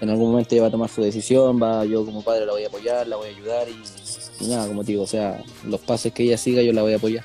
en 0.00 0.10
algún 0.10 0.30
momento 0.30 0.54
ella 0.54 0.62
va 0.62 0.68
a 0.68 0.72
tomar 0.72 0.90
su 0.90 1.02
decisión, 1.02 1.62
va, 1.62 1.84
yo 1.84 2.04
como 2.04 2.22
padre 2.22 2.46
la 2.46 2.52
voy 2.52 2.64
a 2.64 2.68
apoyar, 2.68 3.06
la 3.06 3.16
voy 3.16 3.28
a 3.28 3.30
ayudar 3.30 3.68
y, 3.68 4.44
y 4.44 4.48
nada, 4.48 4.66
como 4.66 4.82
te 4.84 4.92
digo, 4.92 5.04
o 5.04 5.06
sea, 5.06 5.42
los 5.64 5.80
pases 5.80 6.12
que 6.12 6.24
ella 6.24 6.36
siga 6.36 6.62
yo 6.62 6.72
la 6.72 6.82
voy 6.82 6.92
a 6.92 6.96
apoyar. 6.96 7.24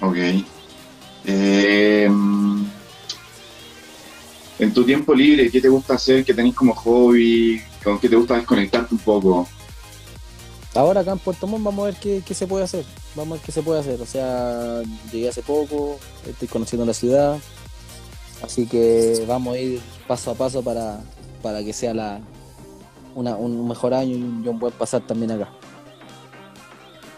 Ok. 0.00 0.16
Eh, 1.24 2.08
en 4.58 4.74
tu 4.74 4.84
tiempo 4.84 5.14
libre, 5.14 5.50
¿qué 5.50 5.60
te 5.60 5.68
gusta 5.68 5.94
hacer? 5.94 6.24
¿Qué 6.24 6.34
tenés 6.34 6.54
como 6.54 6.74
hobby? 6.74 7.60
¿Con 7.82 7.98
qué 7.98 8.08
te 8.08 8.16
gusta 8.16 8.36
desconectarte 8.36 8.94
un 8.94 9.00
poco? 9.00 9.48
Ahora 10.74 11.00
acá 11.00 11.12
en 11.12 11.18
Puerto 11.18 11.46
Montt 11.46 11.64
vamos 11.64 11.82
a 11.82 11.86
ver 11.86 11.96
qué, 11.96 12.22
qué 12.24 12.34
se 12.34 12.46
puede 12.46 12.64
hacer. 12.64 12.84
Vamos 13.14 13.32
a 13.32 13.34
ver 13.38 13.44
qué 13.46 13.52
se 13.52 13.62
puede 13.62 13.80
hacer. 13.80 14.00
O 14.00 14.06
sea, 14.06 14.82
llegué 15.12 15.28
hace 15.28 15.42
poco, 15.42 15.98
estoy 16.26 16.48
conociendo 16.48 16.86
la 16.86 16.94
ciudad. 16.94 17.38
Así 18.42 18.66
que 18.66 19.24
vamos 19.28 19.54
a 19.54 19.58
ir 19.58 19.80
paso 20.08 20.30
a 20.30 20.34
paso 20.34 20.62
para, 20.62 21.00
para 21.42 21.62
que 21.62 21.72
sea 21.72 21.94
la, 21.94 22.20
una- 23.14 23.36
un 23.36 23.68
mejor 23.68 23.94
año 23.94 24.16
y 24.16 24.48
un, 24.48 24.58
buen 24.58 24.72
pasar 24.72 25.02
también 25.06 25.30
acá. 25.32 25.48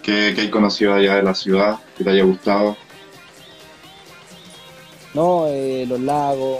¿Qué, 0.03 0.33
qué 0.35 0.43
hay 0.43 0.51
conocido 0.51 0.93
allá 0.95 1.15
de 1.17 1.23
la 1.23 1.35
ciudad? 1.35 1.79
¿Qué 1.97 2.05
te 2.05 2.11
haya 2.11 2.25
gustado? 2.25 2.77
No, 5.15 5.47
eh, 5.47 5.87
los 5.89 6.01
lagos, 6.01 6.59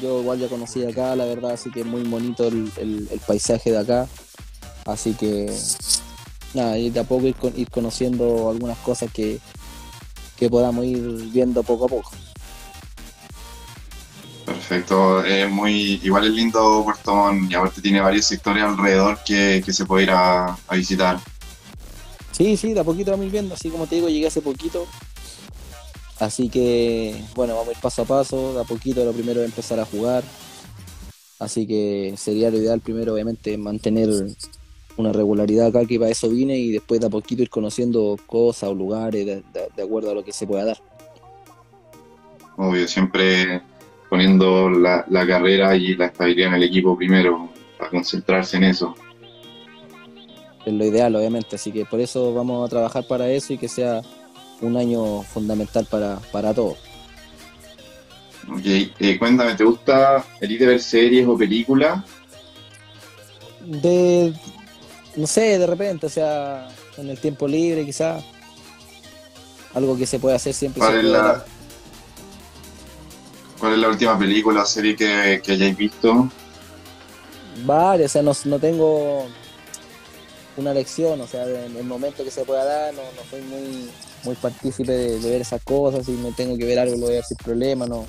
yo 0.00 0.20
igual 0.20 0.38
ya 0.38 0.48
conocí 0.48 0.84
acá, 0.84 1.16
la 1.16 1.24
verdad, 1.24 1.52
así 1.52 1.70
que 1.70 1.80
es 1.80 1.86
muy 1.86 2.02
bonito 2.02 2.46
el, 2.46 2.70
el- 2.76 3.08
el 3.10 3.20
paisaje 3.20 3.72
de 3.72 3.78
acá. 3.78 4.06
Así 4.84 5.14
que, 5.14 5.52
nada, 6.56 6.78
y 6.78 6.90
de 6.90 7.00
a 7.00 7.04
poco 7.04 7.26
ir, 7.26 7.36
con- 7.36 7.58
ir 7.58 7.70
conociendo 7.70 8.50
algunas 8.50 8.78
cosas 8.78 9.12
que, 9.12 9.40
que 10.36 10.50
podamos 10.50 10.84
ir 10.84 11.00
viendo 11.32 11.62
poco 11.62 11.86
a 11.86 11.88
poco. 11.88 12.10
Perfecto, 14.44 15.24
es 15.24 15.50
muy, 15.50 16.00
igual 16.02 16.24
es 16.26 16.30
lindo 16.32 16.82
Puerto 16.84 17.14
Montt 17.14 17.50
y 17.50 17.54
aparte 17.54 17.80
tiene 17.82 18.00
varios 18.00 18.26
sectores 18.26 18.62
alrededor 18.62 19.18
que, 19.24 19.62
que 19.64 19.72
se 19.72 19.84
puede 19.84 20.04
ir 20.04 20.10
a, 20.10 20.56
a 20.66 20.76
visitar. 20.76 21.18
Sí, 22.32 22.56
sí, 22.56 22.74
de 22.74 22.80
a 22.80 22.84
poquito 22.84 23.10
vamos 23.10 23.24
a 23.24 23.26
ir 23.26 23.32
viendo, 23.32 23.54
así 23.54 23.70
como 23.70 23.86
te 23.86 23.96
digo, 23.96 24.08
llegué 24.08 24.26
hace 24.26 24.42
poquito. 24.42 24.86
Así 26.18 26.48
que, 26.48 27.22
bueno, 27.34 27.54
vamos 27.54 27.68
a 27.68 27.72
ir 27.72 27.78
paso 27.80 28.02
a 28.02 28.04
paso, 28.04 28.54
de 28.54 28.60
a 28.60 28.64
poquito, 28.64 29.04
lo 29.04 29.12
primero 29.12 29.40
es 29.40 29.46
empezar 29.46 29.80
a 29.80 29.84
jugar. 29.84 30.24
Así 31.38 31.66
que 31.66 32.14
sería 32.16 32.50
lo 32.50 32.58
ideal 32.58 32.80
primero, 32.80 33.12
obviamente, 33.14 33.56
mantener 33.58 34.08
una 34.96 35.12
regularidad 35.12 35.66
acá, 35.68 35.84
que 35.84 35.98
para 35.98 36.10
eso 36.10 36.28
vine, 36.28 36.56
y 36.56 36.70
después 36.72 37.00
de 37.00 37.06
a 37.06 37.10
poquito 37.10 37.42
ir 37.42 37.50
conociendo 37.50 38.16
cosas 38.26 38.70
o 38.70 38.74
lugares 38.74 39.26
de, 39.26 39.36
de- 39.36 39.68
de 39.76 39.82
acuerdo 39.82 40.10
a 40.10 40.14
lo 40.14 40.24
que 40.24 40.32
se 40.32 40.46
pueda 40.46 40.64
dar. 40.64 40.78
Obvio, 42.56 42.88
siempre 42.88 43.60
poniendo 44.08 44.70
la, 44.70 45.04
la 45.08 45.26
carrera 45.26 45.76
y 45.76 45.94
la 45.96 46.06
estabilidad 46.06 46.48
en 46.48 46.54
el 46.54 46.62
equipo 46.62 46.96
primero, 46.96 47.50
para 47.76 47.90
concentrarse 47.90 48.56
en 48.56 48.64
eso. 48.64 48.94
Es 50.64 50.72
lo 50.72 50.84
ideal, 50.84 51.14
obviamente, 51.14 51.56
así 51.56 51.70
que 51.70 51.84
por 51.84 52.00
eso 52.00 52.32
vamos 52.34 52.66
a 52.66 52.70
trabajar 52.70 53.06
para 53.06 53.28
eso 53.30 53.52
y 53.52 53.58
que 53.58 53.68
sea 53.68 54.00
un 54.62 54.76
año 54.76 55.22
fundamental 55.22 55.86
para, 55.90 56.18
para 56.32 56.54
todos. 56.54 56.78
Ok, 58.50 58.62
eh, 58.64 59.16
cuéntame, 59.18 59.54
¿te 59.54 59.64
gusta 59.64 60.24
eres 60.40 60.58
de 60.60 60.66
ver 60.66 60.80
series 60.80 61.26
o 61.26 61.36
películas? 61.36 62.02
de 63.60 64.32
no 65.16 65.26
sé, 65.26 65.58
de 65.58 65.66
repente, 65.66 66.06
o 66.06 66.10
sea, 66.10 66.68
en 66.96 67.10
el 67.10 67.18
tiempo 67.18 67.48
libre 67.48 67.84
quizás 67.84 68.22
algo 69.74 69.96
que 69.96 70.06
se 70.06 70.18
puede 70.18 70.36
hacer 70.36 70.54
siempre 70.54 70.80
¿Cuál 70.80 70.98
es 70.98 71.04
la, 71.04 71.44
cuál 73.58 73.72
es 73.74 73.78
la 73.78 73.88
última 73.88 74.18
película 74.18 74.62
o 74.62 74.66
serie 74.66 74.96
que, 74.96 75.40
que 75.42 75.52
hayáis 75.52 75.76
visto? 75.76 76.30
varias, 77.64 78.10
o 78.10 78.12
sea, 78.12 78.22
no, 78.22 78.32
no 78.44 78.58
tengo 78.58 79.26
una 80.56 80.74
lección, 80.74 81.20
o 81.20 81.26
sea, 81.26 81.44
en 81.46 81.76
el 81.76 81.84
momento 81.84 82.22
que 82.22 82.30
se 82.30 82.44
pueda 82.44 82.64
dar, 82.64 82.94
no, 82.94 83.02
no 83.02 83.30
soy 83.30 83.42
muy 83.42 83.90
muy 84.24 84.34
partícipe 84.34 84.90
de, 84.90 85.20
de 85.20 85.30
ver 85.30 85.40
esas 85.42 85.62
cosas, 85.62 86.04
si 86.04 86.12
me 86.12 86.32
tengo 86.32 86.56
que 86.56 86.64
ver 86.64 86.78
algo 86.78 86.96
lo 86.96 87.02
voy 87.02 87.12
a 87.12 87.16
ver 87.16 87.24
sin 87.24 87.36
problema, 87.36 87.86
no 87.86 88.06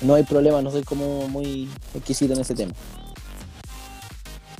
no 0.00 0.14
hay 0.14 0.22
problema, 0.22 0.62
no 0.62 0.70
soy 0.70 0.82
como 0.82 1.28
muy 1.28 1.68
exquisito 1.94 2.34
en 2.34 2.40
ese 2.40 2.54
tema. 2.54 2.72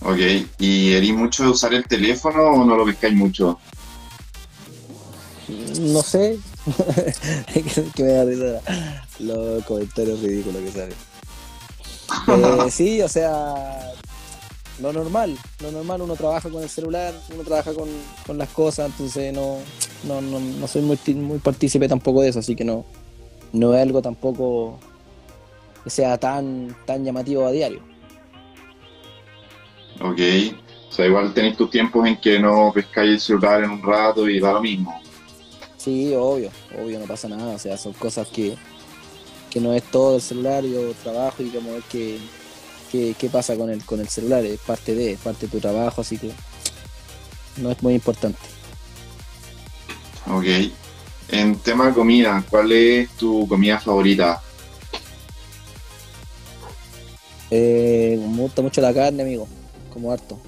Ok, 0.02 0.18
¿y 0.58 0.92
eres 0.92 1.12
mucho 1.12 1.44
de 1.44 1.50
usar 1.50 1.74
el 1.74 1.84
teléfono 1.84 2.42
o 2.42 2.64
no 2.64 2.76
lo 2.76 2.84
pescáis 2.84 3.14
mucho? 3.14 3.58
No 5.80 6.02
sé, 6.02 6.38
que, 7.94 8.02
me 8.02 8.12
da 8.12 8.24
risa 8.24 8.60
los 9.18 9.64
comentarios 9.64 10.20
ridículos 10.20 10.62
que 10.62 10.70
salen. 10.70 12.64
Eh, 12.66 12.70
sí, 12.70 13.02
o 13.02 13.08
sea, 13.08 13.92
lo 14.80 14.92
normal, 14.92 15.36
lo 15.60 15.72
normal, 15.72 16.02
uno 16.02 16.16
trabaja 16.16 16.48
con 16.50 16.62
el 16.62 16.68
celular, 16.68 17.14
uno 17.32 17.42
trabaja 17.42 17.72
con, 17.74 17.88
con 18.26 18.38
las 18.38 18.48
cosas, 18.50 18.90
entonces 18.90 19.32
no, 19.32 19.58
no, 20.04 20.20
no, 20.20 20.40
no 20.40 20.68
soy 20.68 20.82
muy, 20.82 20.98
muy 21.14 21.38
partícipe 21.38 21.88
tampoco 21.88 22.22
de 22.22 22.28
eso, 22.28 22.38
así 22.40 22.54
que 22.54 22.64
no, 22.64 22.84
no 23.52 23.74
es 23.74 23.82
algo 23.82 24.02
tampoco 24.02 24.78
que 25.82 25.90
sea 25.90 26.18
tan, 26.18 26.74
tan 26.86 27.04
llamativo 27.04 27.46
a 27.46 27.52
diario. 27.52 27.93
Ok, 30.00 30.20
o 30.90 30.92
sea, 30.92 31.06
igual 31.06 31.32
tenéis 31.32 31.56
tus 31.56 31.70
tiempos 31.70 32.06
en 32.06 32.20
que 32.20 32.38
no 32.38 32.72
pescáis 32.72 33.10
el 33.10 33.20
celular 33.20 33.64
en 33.64 33.70
un 33.70 33.82
rato 33.82 34.28
y 34.28 34.40
da 34.40 34.52
lo 34.52 34.60
mismo. 34.60 35.00
Sí, 35.76 36.14
obvio, 36.14 36.50
obvio, 36.82 36.98
no 36.98 37.06
pasa 37.06 37.28
nada, 37.28 37.54
o 37.54 37.58
sea, 37.58 37.76
son 37.76 37.92
cosas 37.92 38.28
que, 38.28 38.56
que 39.50 39.60
no 39.60 39.72
es 39.74 39.82
todo 39.82 40.16
el 40.16 40.22
celular, 40.22 40.64
yo 40.64 40.92
trabajo 41.02 41.42
y 41.42 41.50
como 41.50 41.72
qué, 41.90 42.18
qué, 42.90 43.14
qué 43.18 43.28
pasa 43.28 43.56
con 43.56 43.70
el, 43.70 43.84
con 43.84 44.00
el 44.00 44.08
celular, 44.08 44.44
es 44.44 44.58
parte 44.60 44.94
de, 44.94 45.12
es 45.12 45.20
parte 45.20 45.46
de 45.46 45.52
tu 45.52 45.60
trabajo, 45.60 46.00
así 46.00 46.16
que 46.16 46.30
no 47.58 47.70
es 47.70 47.82
muy 47.82 47.94
importante. 47.94 48.38
Ok, 50.26 50.46
en 51.28 51.58
tema 51.58 51.88
de 51.88 51.92
comida, 51.92 52.42
¿cuál 52.48 52.72
es 52.72 53.10
tu 53.10 53.46
comida 53.46 53.78
favorita? 53.78 54.40
Eh, 57.50 58.18
me 58.18 58.42
gusta 58.42 58.62
mucho 58.62 58.80
la 58.80 58.94
carne, 58.94 59.22
amigo, 59.22 59.46
como 59.94 60.12
harto. 60.12 60.38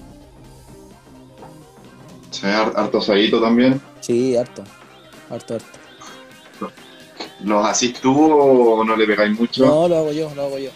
¿Se 2.29 2.45
ve 2.45 2.53
har- 2.53 2.73
harto 2.75 2.99
asadito 2.99 3.41
también? 3.41 3.81
Sí, 4.01 4.35
harto, 4.37 4.63
harto, 5.31 5.55
harto. 5.55 5.77
¿Los 7.43 7.65
hacís 7.65 7.93
tú 7.99 8.13
o 8.31 8.83
no 8.83 8.95
le 8.95 9.05
pegáis 9.07 9.37
mucho? 9.39 9.65
No, 9.65 9.87
lo 9.87 9.97
hago 9.97 10.11
yo, 10.11 10.31
lo 10.35 10.43
hago 10.43 10.57
yo. 10.59 10.69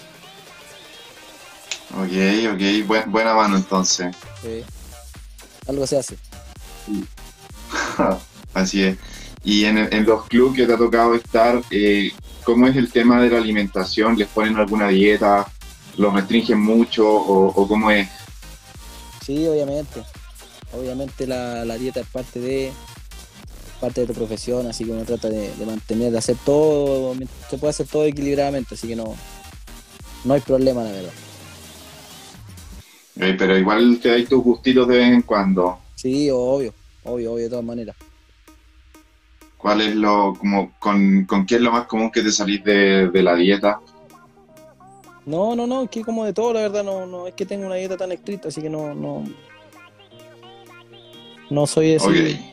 Ok, 1.97 2.53
ok, 2.53 2.87
buen- 2.87 3.11
buena 3.11 3.33
mano 3.35 3.57
entonces. 3.57 4.15
sí. 4.41 4.63
Algo 5.67 5.85
se 5.85 5.97
hace. 5.99 6.17
Así 8.53 8.83
es. 8.83 8.97
Y 9.43 9.65
en, 9.65 9.77
en 9.77 10.05
los 10.05 10.25
clubes 10.27 10.55
que 10.55 10.65
te 10.65 10.73
ha 10.73 10.77
tocado 10.77 11.13
estar, 11.15 11.61
eh, 11.71 12.11
¿cómo 12.43 12.67
es 12.67 12.75
el 12.75 12.91
tema 12.91 13.21
de 13.21 13.29
la 13.29 13.37
alimentación? 13.37 14.17
¿Les 14.17 14.27
ponen 14.27 14.55
alguna 14.57 14.87
dieta? 14.87 15.47
¿Los 15.97 16.13
restringen 16.13 16.59
mucho 16.59 17.07
o, 17.07 17.47
o 17.47 17.67
cómo 17.67 17.91
es? 17.91 18.07
Sí, 19.31 19.47
obviamente. 19.47 20.03
Obviamente 20.73 21.25
la, 21.25 21.63
la 21.63 21.77
dieta 21.77 22.01
es 22.01 22.07
parte 22.07 22.41
de 22.41 22.73
parte 23.79 24.01
de 24.01 24.07
tu 24.07 24.13
profesión, 24.13 24.67
así 24.67 24.83
que 24.83 24.91
uno 24.91 25.05
trata 25.05 25.29
de, 25.29 25.55
de 25.55 25.65
mantener, 25.65 26.11
de 26.11 26.17
hacer 26.17 26.35
todo, 26.45 27.15
se 27.50 27.57
puede 27.57 27.71
hacer 27.71 27.88
todo 27.88 28.03
equilibradamente, 28.05 28.75
así 28.75 28.89
que 28.89 28.95
no, 28.95 29.15
no 30.25 30.33
hay 30.33 30.41
problema, 30.41 30.83
la 30.83 30.91
verdad. 30.91 31.13
Eh, 33.21 33.35
pero 33.39 33.57
igual 33.57 34.00
te 34.01 34.09
dais 34.09 34.27
tus 34.27 34.43
gustitos 34.43 34.88
de 34.88 34.97
vez 34.97 35.07
en 35.07 35.21
cuando. 35.21 35.79
Sí, 35.95 36.29
obvio, 36.29 36.73
obvio, 37.05 37.33
obvio, 37.33 37.43
de 37.43 37.50
todas 37.50 37.65
maneras. 37.65 37.95
¿Cuál 39.57 39.81
es 39.81 39.95
lo, 39.95 40.35
como, 40.38 40.73
con, 40.77 41.25
con 41.25 41.45
qué 41.45 41.55
es 41.55 41.61
lo 41.61 41.71
más 41.71 41.88
común 41.88 42.11
que 42.11 42.21
te 42.21 42.31
salís 42.31 42.63
de, 42.63 43.09
de 43.09 43.23
la 43.23 43.35
dieta? 43.35 43.79
No, 45.31 45.55
no, 45.55 45.65
no, 45.65 45.83
es 45.83 45.89
que 45.89 46.01
como 46.03 46.25
de 46.25 46.33
todo, 46.33 46.51
la 46.51 46.59
verdad, 46.59 46.83
no, 46.83 47.05
no 47.07 47.25
es 47.25 47.33
que 47.33 47.45
tenga 47.45 47.65
una 47.65 47.75
dieta 47.75 47.95
tan 47.95 48.11
estricta, 48.11 48.50
así 48.50 48.61
que 48.61 48.69
no, 48.69 48.93
no, 48.93 49.23
no 51.50 51.65
soy 51.65 51.95
así. 51.95 52.05
Ok. 52.09 52.51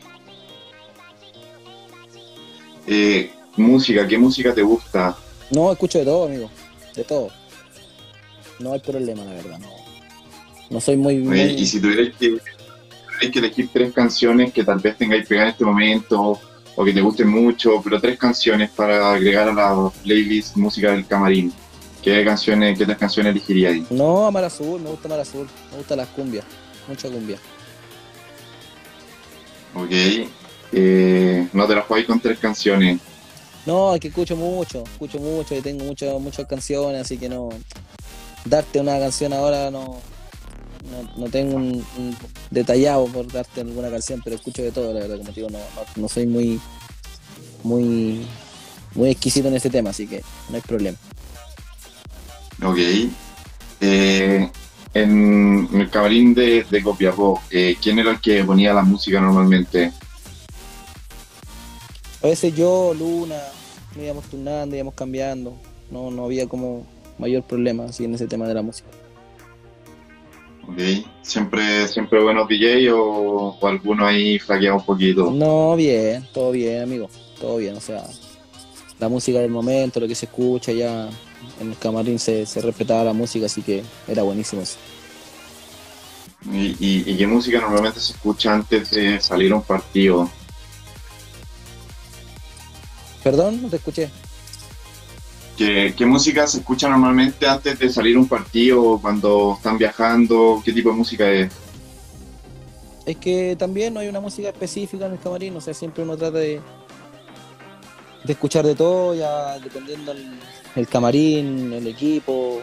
Eh, 2.87 3.31
música, 3.57 4.07
¿qué 4.07 4.17
música 4.17 4.53
te 4.53 4.61
gusta? 4.61 5.17
No, 5.51 5.69
escucho 5.73 5.99
de 5.99 6.05
todo, 6.05 6.25
amigo, 6.27 6.49
de 6.95 7.03
todo. 7.03 7.27
No 8.59 8.71
hay 8.71 8.79
problema, 8.79 9.25
la 9.25 9.33
verdad, 9.33 9.59
no. 9.59 9.67
No 10.69 10.79
soy 10.79 10.95
muy, 10.95 11.17
muy- 11.17 11.33
Oye, 11.37 11.53
y 11.55 11.65
si 11.65 11.81
tuvierais 11.81 12.15
que, 12.15 12.29
tuvierais 12.29 13.31
que 13.33 13.39
elegir 13.39 13.69
tres 13.73 13.91
canciones 13.91 14.53
que 14.53 14.63
tal 14.63 14.79
vez 14.79 14.97
tengáis 14.97 15.27
pegar 15.27 15.47
en 15.47 15.51
este 15.51 15.65
momento 15.65 16.39
o 16.77 16.85
que 16.85 16.93
te 16.93 17.01
gusten 17.01 17.27
mucho, 17.27 17.81
pero 17.83 17.99
tres 17.99 18.17
canciones 18.17 18.69
para 18.69 19.11
agregar 19.15 19.49
a 19.49 19.53
la 19.53 19.91
playlist 20.01 20.55
música 20.55 20.91
del 20.91 21.05
camarín, 21.05 21.51
¿qué 22.03 22.23
canciones, 22.25 22.77
qué 22.77 22.85
tres 22.85 22.97
canciones 22.97 23.31
elegiríais? 23.31 23.89
No, 23.91 24.25
Amar 24.25 24.43
Azul, 24.45 24.81
me 24.81 24.89
gusta 24.89 25.07
Amar 25.07 25.19
Azul, 25.19 25.47
me 25.71 25.77
gustan 25.77 25.97
las 25.97 26.07
cumbias, 26.09 26.45
mucha 26.87 27.09
cumbia. 27.09 27.37
Ok, 29.75 29.91
eh, 30.71 31.47
no 31.53 31.67
te 31.67 31.75
las 31.75 31.85
jugáis 31.85 32.05
con 32.05 32.19
tres 32.19 32.39
canciones. 32.39 32.99
No, 33.65 33.93
es 33.93 34.01
que 34.01 34.07
escucho 34.07 34.35
mucho, 34.35 34.83
escucho 34.83 35.19
mucho 35.19 35.55
y 35.55 35.61
tengo 35.61 35.83
muchas 35.85 36.19
muchas 36.19 36.47
canciones, 36.47 37.01
así 37.01 37.17
que 37.17 37.29
no. 37.29 37.49
Darte 38.45 38.79
una 38.79 38.97
canción 38.99 39.33
ahora 39.33 39.69
no. 39.69 39.97
No, 40.89 41.23
no 41.25 41.29
tengo 41.29 41.57
un, 41.57 41.85
un 41.97 42.17
detallado 42.49 43.05
por 43.07 43.31
darte 43.31 43.61
alguna 43.61 43.91
canción, 43.91 44.21
pero 44.23 44.37
escucho 44.37 44.63
de 44.63 44.71
todo, 44.71 44.93
la 44.93 45.01
verdad, 45.01 45.17
como 45.17 45.29
te 45.29 45.41
digo, 45.41 45.49
no, 45.49 45.59
no, 45.59 45.83
no 45.95 46.09
soy 46.09 46.25
muy. 46.25 46.59
muy. 47.63 48.25
muy 48.95 49.09
exquisito 49.11 49.49
en 49.49 49.55
ese 49.55 49.69
tema, 49.69 49.91
así 49.91 50.07
que 50.07 50.23
no 50.49 50.55
hay 50.55 50.61
problema. 50.61 50.97
Ok. 52.63 52.77
Eh, 53.81 54.51
en 54.93 55.69
el 55.73 55.89
camarín 55.89 56.33
de, 56.33 56.65
de 56.69 56.83
Copiapó, 56.83 57.41
eh, 57.51 57.77
¿quién 57.81 57.99
era 57.99 58.11
el 58.11 58.19
que 58.19 58.43
ponía 58.43 58.73
la 58.73 58.83
música 58.83 59.21
normalmente? 59.21 59.93
A 62.21 62.27
veces 62.27 62.53
yo, 62.53 62.93
Luna, 62.97 63.39
nos 63.95 64.03
íbamos 64.03 64.25
turnando, 64.25 64.75
íbamos 64.75 64.93
cambiando. 64.93 65.55
No, 65.89 66.11
no 66.11 66.25
había 66.25 66.47
como 66.47 66.85
mayor 67.17 67.43
problema 67.43 67.85
así 67.85 68.05
en 68.05 68.15
ese 68.15 68.27
tema 68.27 68.47
de 68.47 68.53
la 68.53 68.61
música. 68.61 68.89
Ok. 70.67 70.77
¿Siempre, 71.21 71.87
siempre 71.87 72.21
buenos 72.21 72.47
DJ 72.47 72.91
o, 72.91 73.57
o 73.59 73.67
alguno 73.67 74.05
ahí 74.05 74.37
flaqueaba 74.37 74.77
un 74.77 74.85
poquito? 74.85 75.31
No, 75.31 75.75
bien, 75.75 76.27
todo 76.33 76.51
bien, 76.51 76.83
amigo. 76.83 77.09
Todo 77.39 77.57
bien, 77.57 77.75
o 77.75 77.79
sea, 77.79 78.03
la 78.99 79.07
música 79.07 79.39
del 79.39 79.49
momento, 79.49 79.99
lo 79.99 80.07
que 80.07 80.15
se 80.15 80.25
escucha 80.25 80.73
ya 80.73 81.09
en 81.59 81.71
el 81.71 81.77
camarín 81.77 82.19
se, 82.19 82.45
se 82.45 82.61
respetaba 82.61 83.03
la 83.03 83.13
música, 83.13 83.45
así 83.45 83.61
que 83.61 83.83
era 84.07 84.23
buenísimo 84.23 84.61
eso. 84.61 84.77
¿Y, 86.51 86.67
y, 86.79 87.03
y 87.05 87.17
qué 87.17 87.27
música 87.27 87.59
normalmente 87.59 87.99
se 87.99 88.13
escucha 88.13 88.53
antes 88.53 88.91
de 88.91 89.19
salir 89.19 89.51
a 89.51 89.55
un 89.55 89.63
partido? 89.63 90.29
Perdón, 93.23 93.61
no 93.61 93.69
te 93.69 93.75
escuché. 93.75 94.09
¿Qué, 95.57 95.93
qué 95.97 96.05
música 96.05 96.47
se 96.47 96.59
escucha 96.59 96.87
normalmente 96.87 97.45
antes 97.45 97.77
de 97.77 97.89
salir 97.89 98.15
a 98.15 98.19
un 98.19 98.27
partido 98.27 98.97
cuando 99.01 99.55
están 99.57 99.77
viajando? 99.77 100.61
¿Qué 100.63 100.71
tipo 100.71 100.89
de 100.89 100.95
música 100.95 101.29
es? 101.29 101.51
Es 103.05 103.17
que 103.17 103.57
también 103.57 103.93
no 103.93 103.99
hay 103.99 104.07
una 104.07 104.21
música 104.21 104.49
específica 104.49 105.07
en 105.07 105.13
el 105.13 105.19
camarín, 105.19 105.55
o 105.57 105.61
sea, 105.61 105.73
siempre 105.73 106.03
uno 106.03 106.15
trata 106.15 106.37
de, 106.37 106.61
de 108.23 108.33
escuchar 108.33 108.65
de 108.65 108.75
todo, 108.75 109.15
ya 109.15 109.59
dependiendo 109.59 110.11
el, 110.11 110.39
el 110.75 110.87
camarín, 110.87 111.73
el 111.73 111.87
equipo. 111.87 112.61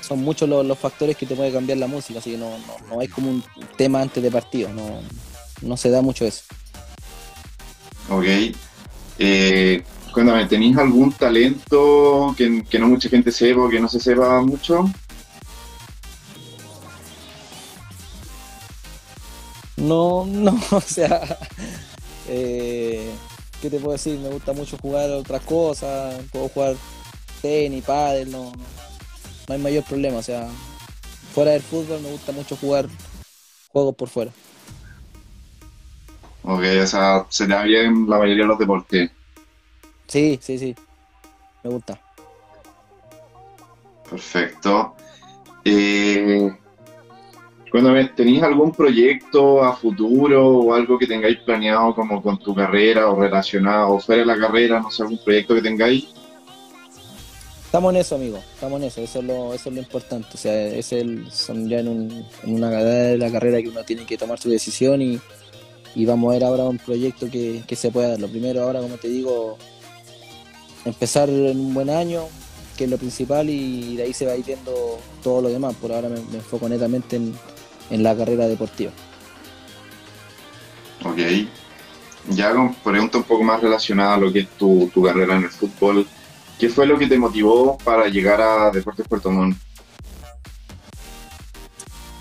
Son 0.00 0.20
muchos 0.20 0.48
los, 0.48 0.64
los 0.64 0.78
factores 0.78 1.16
que 1.16 1.26
te 1.26 1.34
pueden 1.34 1.52
cambiar 1.52 1.78
la 1.78 1.86
música, 1.86 2.18
así 2.18 2.32
que 2.32 2.38
no, 2.38 2.50
no, 2.50 2.88
no 2.88 3.00
hay 3.00 3.08
como 3.08 3.30
un 3.30 3.44
tema 3.76 4.00
antes 4.00 4.22
de 4.22 4.30
partido, 4.30 4.70
no, 4.72 5.00
no 5.62 5.76
se 5.76 5.90
da 5.90 6.00
mucho 6.00 6.24
eso. 6.24 6.44
Ok. 8.08 8.24
Eh, 9.18 9.82
cuéntame, 10.12 10.46
¿tenéis 10.46 10.76
algún 10.78 11.12
talento 11.12 12.34
que, 12.36 12.64
que 12.64 12.78
no 12.78 12.88
mucha 12.88 13.08
gente 13.08 13.30
sepa 13.30 13.60
o 13.60 13.68
que 13.68 13.80
no 13.80 13.88
se 13.88 14.00
sepa 14.00 14.40
mucho? 14.40 14.90
No, 19.76 20.24
no, 20.28 20.58
o 20.70 20.80
sea, 20.80 21.38
eh, 22.28 23.10
¿qué 23.60 23.70
te 23.70 23.78
puedo 23.78 23.92
decir? 23.92 24.18
Me 24.18 24.28
gusta 24.28 24.52
mucho 24.52 24.76
jugar 24.78 25.10
otras 25.10 25.42
cosas, 25.42 26.22
puedo 26.32 26.48
jugar 26.48 26.74
tenis, 27.42 27.84
pádel, 27.84 28.30
no, 28.30 28.52
no 29.48 29.54
hay 29.54 29.60
mayor 29.60 29.84
problema, 29.84 30.18
o 30.18 30.22
sea, 30.22 30.48
fuera 31.32 31.52
del 31.52 31.62
fútbol 31.62 32.00
me 32.00 32.10
gusta 32.10 32.32
mucho 32.32 32.56
jugar 32.56 32.86
juegos 33.68 33.94
por 33.94 34.08
fuera. 34.08 34.32
Ok, 36.42 36.62
o 36.82 36.86
sea, 36.86 37.26
se 37.28 37.46
te 37.46 37.52
da 37.52 37.62
bien 37.62 38.08
la 38.08 38.18
mayoría 38.18 38.44
de 38.44 38.48
los 38.48 38.58
deportes. 38.58 39.10
Sí, 40.06 40.38
sí, 40.40 40.58
sí, 40.58 40.74
me 41.62 41.70
gusta. 41.70 42.00
Perfecto. 44.08 44.94
Eh, 45.64 46.57
cuéntame, 47.70 48.04
¿tenéis 48.16 48.42
algún 48.42 48.72
proyecto 48.72 49.62
a 49.62 49.76
futuro 49.76 50.46
o 50.48 50.74
algo 50.74 50.98
que 50.98 51.06
tengáis 51.06 51.38
planeado 51.38 51.94
como 51.94 52.22
con 52.22 52.38
tu 52.38 52.54
carrera 52.54 53.08
o 53.10 53.20
relacionado 53.20 53.94
o 53.94 54.00
fuera 54.00 54.20
de 54.22 54.26
la 54.26 54.38
carrera, 54.38 54.80
no 54.80 54.90
sé, 54.90 55.02
algún 55.02 55.18
proyecto 55.18 55.54
que 55.54 55.62
tengáis? 55.62 56.06
Estamos 57.66 57.92
en 57.94 58.00
eso, 58.00 58.14
amigo, 58.14 58.38
estamos 58.54 58.80
en 58.80 58.88
eso, 58.88 59.00
eso 59.02 59.18
es 59.18 59.24
lo, 59.26 59.52
eso 59.52 59.68
es 59.68 59.74
lo 59.74 59.80
importante, 59.82 60.28
o 60.32 60.38
sea, 60.38 60.66
es 60.68 60.90
el, 60.92 61.30
son 61.30 61.68
ya 61.68 61.80
en, 61.80 61.88
un- 61.88 62.24
en 62.44 62.54
una 62.54 62.70
edad 62.80 63.10
de 63.10 63.18
la 63.18 63.30
carrera 63.30 63.60
que 63.60 63.68
uno 63.68 63.84
tiene 63.84 64.06
que 64.06 64.16
tomar 64.16 64.38
su 64.40 64.48
decisión 64.48 65.02
y, 65.02 65.20
y 65.94 66.06
vamos 66.06 66.30
a 66.30 66.32
ver 66.34 66.44
ahora 66.44 66.64
un 66.64 66.78
proyecto 66.78 67.30
que, 67.30 67.62
que 67.66 67.76
se 67.76 67.90
pueda 67.90 68.08
dar. 68.08 68.20
Lo 68.20 68.28
primero 68.28 68.62
ahora, 68.62 68.80
como 68.80 68.96
te 68.96 69.08
digo, 69.08 69.58
empezar 70.86 71.28
en 71.28 71.60
un 71.60 71.74
buen 71.74 71.90
año, 71.90 72.22
que 72.76 72.84
es 72.84 72.90
lo 72.90 72.96
principal, 72.96 73.50
y 73.50 73.96
de 73.96 74.04
ahí 74.04 74.12
se 74.14 74.24
va 74.24 74.32
a 74.32 74.36
ir 74.36 74.46
viendo 74.46 74.98
todo 75.22 75.42
lo 75.42 75.48
demás. 75.50 75.74
Por 75.74 75.92
ahora 75.92 76.08
me, 76.08 76.20
me 76.22 76.36
enfoco 76.36 76.70
netamente 76.70 77.16
en, 77.16 77.34
en 77.90 78.02
la 78.02 78.16
carrera 78.16 78.46
deportiva. 78.48 78.90
Ok. 81.04 81.18
Ya 82.30 82.52
con 82.52 82.74
pregunta 82.74 83.18
un 83.18 83.24
poco 83.24 83.42
más 83.44 83.60
relacionada 83.62 84.14
a 84.14 84.18
lo 84.18 84.32
que 84.32 84.40
es 84.40 84.48
tu, 84.58 84.90
tu 84.92 85.02
carrera 85.02 85.36
en 85.36 85.44
el 85.44 85.50
fútbol. 85.50 86.06
¿Qué 86.58 86.68
fue 86.68 86.86
lo 86.86 86.98
que 86.98 87.06
te 87.06 87.18
motivó 87.18 87.78
para 87.78 88.08
llegar 88.08 88.40
a 88.40 88.70
Deportes 88.70 89.06
Puerto 89.08 89.30
Montt? 89.30 89.56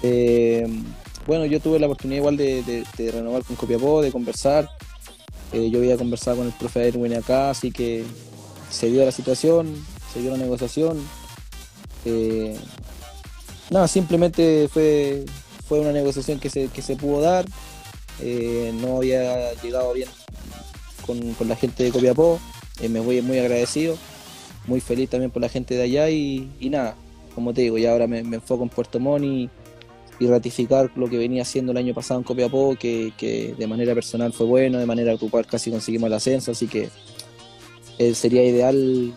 Eh, 0.04 0.66
bueno, 1.26 1.46
yo 1.46 1.60
tuve 1.60 1.80
la 1.80 1.88
oportunidad 1.88 2.20
igual 2.20 2.38
de, 2.38 2.64
de- 2.64 2.86
de 2.98 3.12
renovar 3.12 3.44
con 3.44 3.56
Copiapó, 3.56 4.02
de 4.02 4.12
conversar. 4.12 4.70
Eh, 5.52 5.70
yo 5.72 5.80
había 5.80 5.98
conversado 5.98 6.38
con 6.38 6.48
el 6.48 6.54
profe 6.54 6.88
Erwin 6.88 7.16
acá, 7.16 7.50
así 7.50 7.72
que 7.72 8.04
se 8.70 8.88
dio 8.90 9.04
la 9.04 9.12
situación, 9.12 9.74
se 10.14 10.22
dio 10.22 10.32
la 10.32 10.38
negociación. 10.38 11.00
Eh, 12.06 12.56
nada, 13.70 13.88
simplemente 13.88 14.70
fue, 14.72 15.26
fue 15.68 15.80
una 15.80 15.92
negociación 15.92 16.40
que 16.40 16.50
se, 16.50 16.68
que 16.70 16.82
se 16.82 16.96
pudo 16.96 17.22
dar. 17.22 17.46
Eh, 18.22 18.74
no 18.82 18.98
había 18.98 19.54
llegado 19.62 19.94
bien 19.94 20.10
con, 21.06 21.34
con 21.34 21.48
la 21.48 21.56
gente 21.56 21.84
de 21.84 21.92
Copiapó. 21.92 22.40
Eh, 22.82 22.90
me 22.90 23.00
voy 23.00 23.22
muy 23.22 23.40
agradecido, 23.40 23.98
muy 24.66 24.82
feliz 24.82 25.10
también 25.10 25.32
por 25.32 25.42
la 25.42 25.50
gente 25.50 25.76
de 25.76 25.84
allá 25.84 26.10
y, 26.10 26.50
y 26.60 26.70
nada, 26.70 26.96
como 27.36 27.54
te 27.54 27.62
digo, 27.62 27.78
ya 27.78 27.92
ahora 27.92 28.08
me, 28.08 28.20
enfoco 28.20 28.64
en 28.64 28.70
Puerto 28.70 29.00
Montt 29.00 29.26
y, 29.26 29.50
y 30.20 30.28
ratificar 30.28 30.92
lo 30.96 31.10
que 31.10 31.18
venía 31.18 31.42
haciendo 31.42 31.72
el 31.72 31.78
año 31.78 31.94
pasado 31.94 32.20
en 32.20 32.24
Copiapó, 32.24 32.76
que, 32.76 33.14
que 33.18 33.56
de 33.58 33.68
manera 33.68 33.94
personal 33.94 34.32
fue 34.34 34.46
bueno, 34.46 34.80
de 34.80 34.86
manera 34.86 35.16
grupal 35.16 35.46
casi 35.46 35.72
conseguimos 35.72 36.08
el 36.08 36.14
ascenso, 36.14 36.52
así 36.52 36.68
que 36.68 36.90
eh, 37.98 38.14
sería 38.14 38.44
ideal 38.44 39.14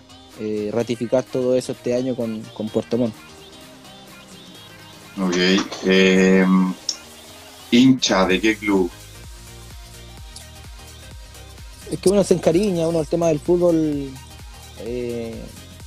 ratificar 0.70 1.22
todo 1.22 1.54
eso 1.54 1.72
este 1.72 1.94
año 1.94 2.16
con, 2.16 2.40
con 2.54 2.66
Puerto 2.70 2.96
Montt. 2.96 3.14
Ok. 5.18 5.36
Eh, 5.86 6.46
hincha, 7.70 8.26
¿de 8.26 8.40
qué 8.40 8.56
club? 8.56 8.90
Es 11.90 11.98
que 11.98 12.08
uno 12.08 12.22
se 12.24 12.34
encariña, 12.34 12.86
uno 12.88 13.00
el 13.00 13.06
tema 13.08 13.28
del 13.28 13.40
fútbol 13.40 14.10
eh, 14.78 15.34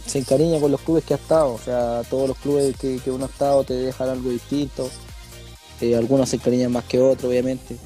se 0.05 0.19
encariña 0.19 0.59
con 0.59 0.71
los 0.71 0.81
clubes 0.81 1.05
que 1.05 1.13
ha 1.13 1.17
estado, 1.17 1.53
o 1.53 1.59
sea, 1.59 2.03
todos 2.09 2.27
los 2.27 2.37
clubes 2.37 2.75
que, 2.77 2.99
que 2.99 3.09
uno 3.11 3.25
ha 3.25 3.29
estado 3.29 3.63
te 3.63 3.73
dejan 3.73 4.09
algo 4.09 4.29
distinto, 4.29 4.89
Eh, 5.81 5.95
algunos 5.95 6.29
se 6.29 6.37
encariñan 6.37 6.71
más 6.71 6.85
que 6.85 6.99
otros, 6.99 7.29
obviamente, 7.29 7.77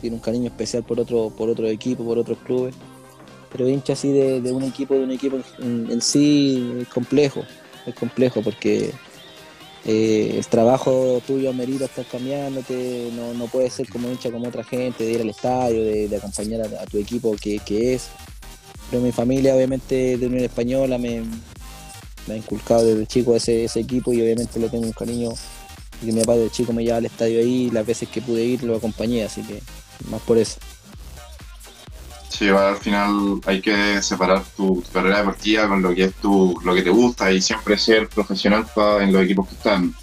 tiene 0.00 0.16
un 0.16 0.22
cariño 0.22 0.48
especial 0.48 0.82
por 0.82 0.98
otro, 0.98 1.30
por 1.30 1.48
otro 1.48 1.68
equipo, 1.68 2.04
por 2.04 2.18
otros 2.18 2.38
clubes, 2.44 2.74
pero 3.52 3.68
hincha 3.68 3.92
así 3.92 4.10
de, 4.10 4.40
de 4.40 4.52
un 4.52 4.64
equipo, 4.64 4.94
de 4.94 5.04
un 5.04 5.10
equipo 5.12 5.36
en, 5.58 5.90
en 5.90 6.00
sí 6.00 6.72
es 6.80 6.88
complejo, 6.88 7.44
es 7.86 7.94
complejo 7.94 8.42
porque 8.42 8.92
eh, 9.86 10.34
el 10.36 10.46
trabajo 10.46 11.22
tuyo 11.26 11.50
amerita 11.50 11.84
estar 11.84 12.04
cambiándote, 12.06 13.10
no, 13.14 13.34
no 13.34 13.46
puedes 13.46 13.72
ser 13.72 13.88
como 13.88 14.08
hincha 14.08 14.32
como 14.32 14.48
otra 14.48 14.64
gente, 14.64 15.04
de 15.04 15.12
ir 15.12 15.20
al 15.20 15.30
estadio, 15.30 15.82
de, 15.84 16.16
acompañar 16.16 16.62
a, 16.62 16.86
tu 16.86 16.98
equipo 16.98 17.36
que, 17.40 17.60
que 17.60 17.94
es. 17.94 18.08
Pero 18.90 19.02
mi 19.02 19.12
familia 19.12 19.54
obviamente 19.54 20.16
de 20.16 20.26
Unión 20.26 20.44
Española 20.44 20.98
me, 20.98 21.22
me 22.26 22.34
ha 22.34 22.36
inculcado 22.36 22.84
desde 22.84 23.06
chico 23.06 23.36
ese, 23.36 23.64
ese 23.64 23.80
equipo 23.80 24.12
y 24.12 24.20
obviamente 24.22 24.58
le 24.58 24.68
tengo 24.68 24.84
un 24.84 24.92
cariño 24.92 25.30
y 26.02 26.06
que 26.06 26.12
mi 26.12 26.20
papá 26.20 26.36
de 26.36 26.50
chico 26.50 26.72
me 26.72 26.82
llevaba 26.82 26.98
al 26.98 27.06
estadio 27.06 27.40
ahí 27.40 27.70
las 27.70 27.86
veces 27.86 28.08
que 28.08 28.20
pude 28.20 28.44
ir 28.44 28.62
lo 28.64 28.76
acompañé, 28.76 29.24
así 29.24 29.42
que 29.42 29.62
más 30.10 30.20
por 30.22 30.38
eso. 30.38 30.58
Sí, 32.36 32.48
al 32.50 32.76
final 32.76 33.40
hay 33.46 33.62
que 33.62 34.02
separar 34.02 34.44
tu, 34.56 34.82
tu 34.82 34.90
carrera 34.92 35.18
deportiva 35.18 35.66
con 35.68 35.80
lo 35.80 35.94
que 35.94 36.04
es 36.04 36.14
tu, 36.16 36.60
lo 36.62 36.74
que 36.74 36.82
te 36.82 36.90
gusta 36.90 37.32
y 37.32 37.40
siempre 37.40 37.78
ser 37.78 38.08
profesional 38.08 38.66
pa- 38.74 39.02
en 39.02 39.10
los 39.12 39.22
equipos 39.22 39.48
que 39.48 39.54
están. 39.54 39.94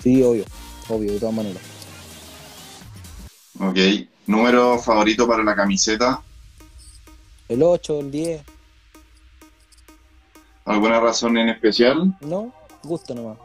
Sí, 0.00 0.22
obvio, 0.22 0.44
obvio, 0.88 1.12
de 1.12 1.18
todas 1.18 1.34
maneras. 1.34 1.62
Ok. 3.58 3.76
¿Número 4.26 4.78
favorito 4.78 5.26
para 5.26 5.42
la 5.42 5.56
camiseta? 5.56 6.22
El 7.48 7.62
8, 7.62 7.98
el 8.00 8.10
10, 8.12 8.42
¿Alguna 10.64 11.00
razón 11.00 11.38
en 11.38 11.48
especial? 11.48 12.14
no, 12.20 12.52
gusto 12.84 13.14
nomás. 13.14 13.38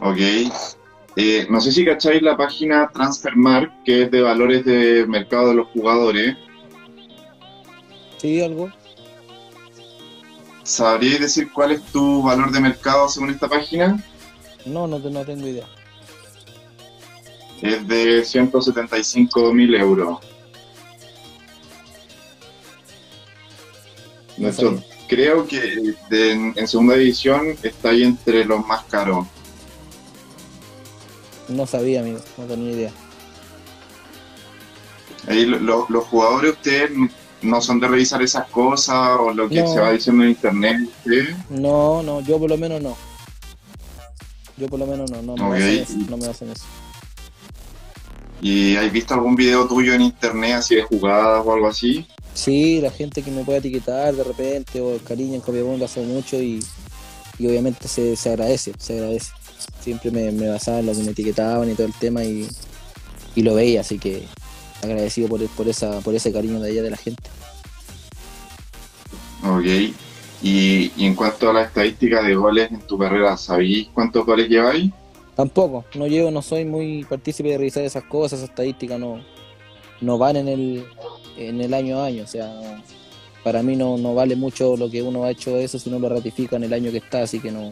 Ok. 0.00 0.18
Eh, 1.16 1.46
no 1.50 1.60
sé 1.60 1.72
si 1.72 1.84
cacháis 1.84 2.22
la 2.22 2.36
página 2.36 2.90
Transfermarkt, 2.92 3.84
que 3.84 4.02
es 4.04 4.10
de 4.10 4.22
valores 4.22 4.64
de 4.64 5.06
mercado 5.06 5.48
de 5.50 5.54
los 5.56 5.68
jugadores. 5.68 6.36
Sí, 8.18 8.40
algo. 8.40 8.70
¿Sabrías 10.62 11.20
decir 11.20 11.52
cuál 11.52 11.72
es 11.72 11.82
tu 11.92 12.22
valor 12.22 12.50
de 12.50 12.60
mercado 12.60 13.08
según 13.08 13.30
esta 13.30 13.48
página? 13.48 14.02
No, 14.64 14.86
no, 14.86 14.98
no 14.98 15.24
tengo 15.24 15.46
idea. 15.48 15.66
Es 17.60 17.86
de 17.86 18.24
175 18.24 19.52
mil 19.52 19.74
euros. 19.74 20.18
Nuestro- 24.38 24.82
creo 25.08 25.46
que 25.46 25.94
de- 26.08 26.32
en 26.56 26.66
segunda 26.68 26.94
división 26.94 27.54
está 27.62 27.90
ahí 27.90 28.02
entre 28.02 28.44
los 28.44 28.66
más 28.66 28.84
caros. 28.84 29.26
No 31.54 31.66
sabía, 31.66 32.00
amigo, 32.00 32.20
no 32.38 32.44
tenía 32.44 32.72
idea. 32.72 32.90
Ahí 35.28 35.44
lo- 35.46 35.58
lo- 35.58 35.86
los 35.88 36.04
jugadores, 36.04 36.52
ustedes 36.52 36.90
no 37.42 37.60
son 37.60 37.80
de 37.80 37.88
revisar 37.88 38.22
esas 38.22 38.46
cosas 38.48 39.16
o 39.20 39.32
lo 39.32 39.48
que 39.48 39.62
No. 39.62 39.72
se 39.72 39.80
va 39.80 39.92
diciendo 39.92 40.24
en 40.24 40.30
internet. 40.30 40.76
No, 41.50 42.02
no, 42.02 42.20
yo 42.20 42.38
por 42.38 42.50
lo 42.50 42.56
menos 42.56 42.80
no. 42.82 42.96
Yo 44.56 44.68
por 44.68 44.78
lo 44.78 44.86
menos 44.86 45.10
no, 45.10 45.22
no 45.22 45.36
me 45.36 45.42
Ok. 45.44 45.50
baso 45.50 45.64
en 45.64 45.78
eso, 45.78 45.92
no 46.10 46.16
me 46.16 46.26
baso 46.26 46.44
en 46.44 46.50
eso. 46.52 46.64
¿Y 48.40 48.76
has 48.76 48.90
visto 48.90 49.14
algún 49.14 49.36
video 49.36 49.66
tuyo 49.68 49.94
en 49.94 50.02
internet 50.02 50.54
así 50.56 50.74
de 50.74 50.82
jugadas 50.82 51.42
o 51.44 51.52
algo 51.52 51.68
así? 51.68 52.06
Sí, 52.34 52.80
la 52.80 52.90
gente 52.90 53.22
que 53.22 53.30
me 53.30 53.44
puede 53.44 53.58
etiquetar 53.58 54.14
de 54.14 54.24
repente 54.24 54.80
o 54.80 54.94
el 54.94 55.02
cariño 55.02 55.34
en 55.34 55.40
Copiapó 55.40 55.76
lo 55.76 55.84
hace 55.84 56.00
mucho 56.00 56.36
y, 56.42 56.64
y 57.38 57.46
obviamente 57.46 57.86
se, 57.88 58.16
se 58.16 58.30
agradece, 58.30 58.72
se 58.78 58.94
agradece. 58.94 59.30
Siempre 59.80 60.10
me, 60.10 60.30
me 60.32 60.48
basaba 60.48 60.80
en 60.80 60.86
lo 60.86 60.92
que 60.92 61.02
me 61.02 61.10
etiquetaban 61.10 61.70
y 61.70 61.74
todo 61.74 61.86
el 61.86 61.94
tema 61.94 62.24
y, 62.24 62.48
y 63.34 63.42
lo 63.42 63.54
veía, 63.54 63.80
así 63.80 63.98
que 63.98 64.24
agradecido 64.82 65.28
por, 65.28 65.46
por, 65.48 65.68
esa, 65.68 66.00
por 66.00 66.14
ese 66.14 66.32
cariño 66.32 66.60
de 66.60 66.70
ella 66.70 66.82
de 66.82 66.90
la 66.90 66.96
gente. 66.96 67.22
Ok. 69.44 69.94
Y, 70.44 70.90
y 70.96 71.06
en 71.06 71.14
cuanto 71.14 71.50
a 71.50 71.52
la 71.52 71.62
estadística 71.62 72.22
de 72.22 72.34
goles 72.34 72.70
en 72.70 72.80
tu 72.80 72.98
carrera, 72.98 73.36
¿sabéis 73.36 73.88
cuántos 73.94 74.26
goles 74.26 74.48
lleváis? 74.48 74.90
Tampoco, 75.34 75.84
no 75.94 76.06
llevo, 76.06 76.30
no 76.30 76.42
soy 76.42 76.64
muy 76.64 77.04
partícipe 77.04 77.48
de 77.48 77.58
revisar 77.58 77.82
esas 77.84 78.04
cosas, 78.04 78.40
esas 78.40 78.50
estadísticas 78.50 79.00
no, 79.00 79.24
no 80.02 80.18
van 80.18 80.36
en 80.36 80.48
el, 80.48 80.84
en 81.38 81.60
el 81.60 81.72
año 81.72 82.00
a 82.00 82.06
año, 82.06 82.24
o 82.24 82.26
sea, 82.26 82.82
para 83.42 83.62
mí 83.62 83.74
no, 83.74 83.96
no 83.96 84.14
vale 84.14 84.36
mucho 84.36 84.76
lo 84.76 84.90
que 84.90 85.02
uno 85.02 85.24
ha 85.24 85.30
hecho 85.30 85.56
eso 85.56 85.78
si 85.78 85.88
no 85.88 85.98
lo 85.98 86.10
ratifica 86.10 86.56
en 86.56 86.64
el 86.64 86.72
año 86.74 86.90
que 86.90 86.98
está, 86.98 87.22
así 87.22 87.40
que 87.40 87.50
no, 87.50 87.70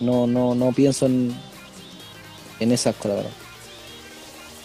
no, 0.00 0.26
no, 0.26 0.54
no 0.54 0.72
pienso 0.72 1.06
en, 1.06 1.34
en 2.58 2.72
esas 2.72 2.96
cosas. 2.96 3.26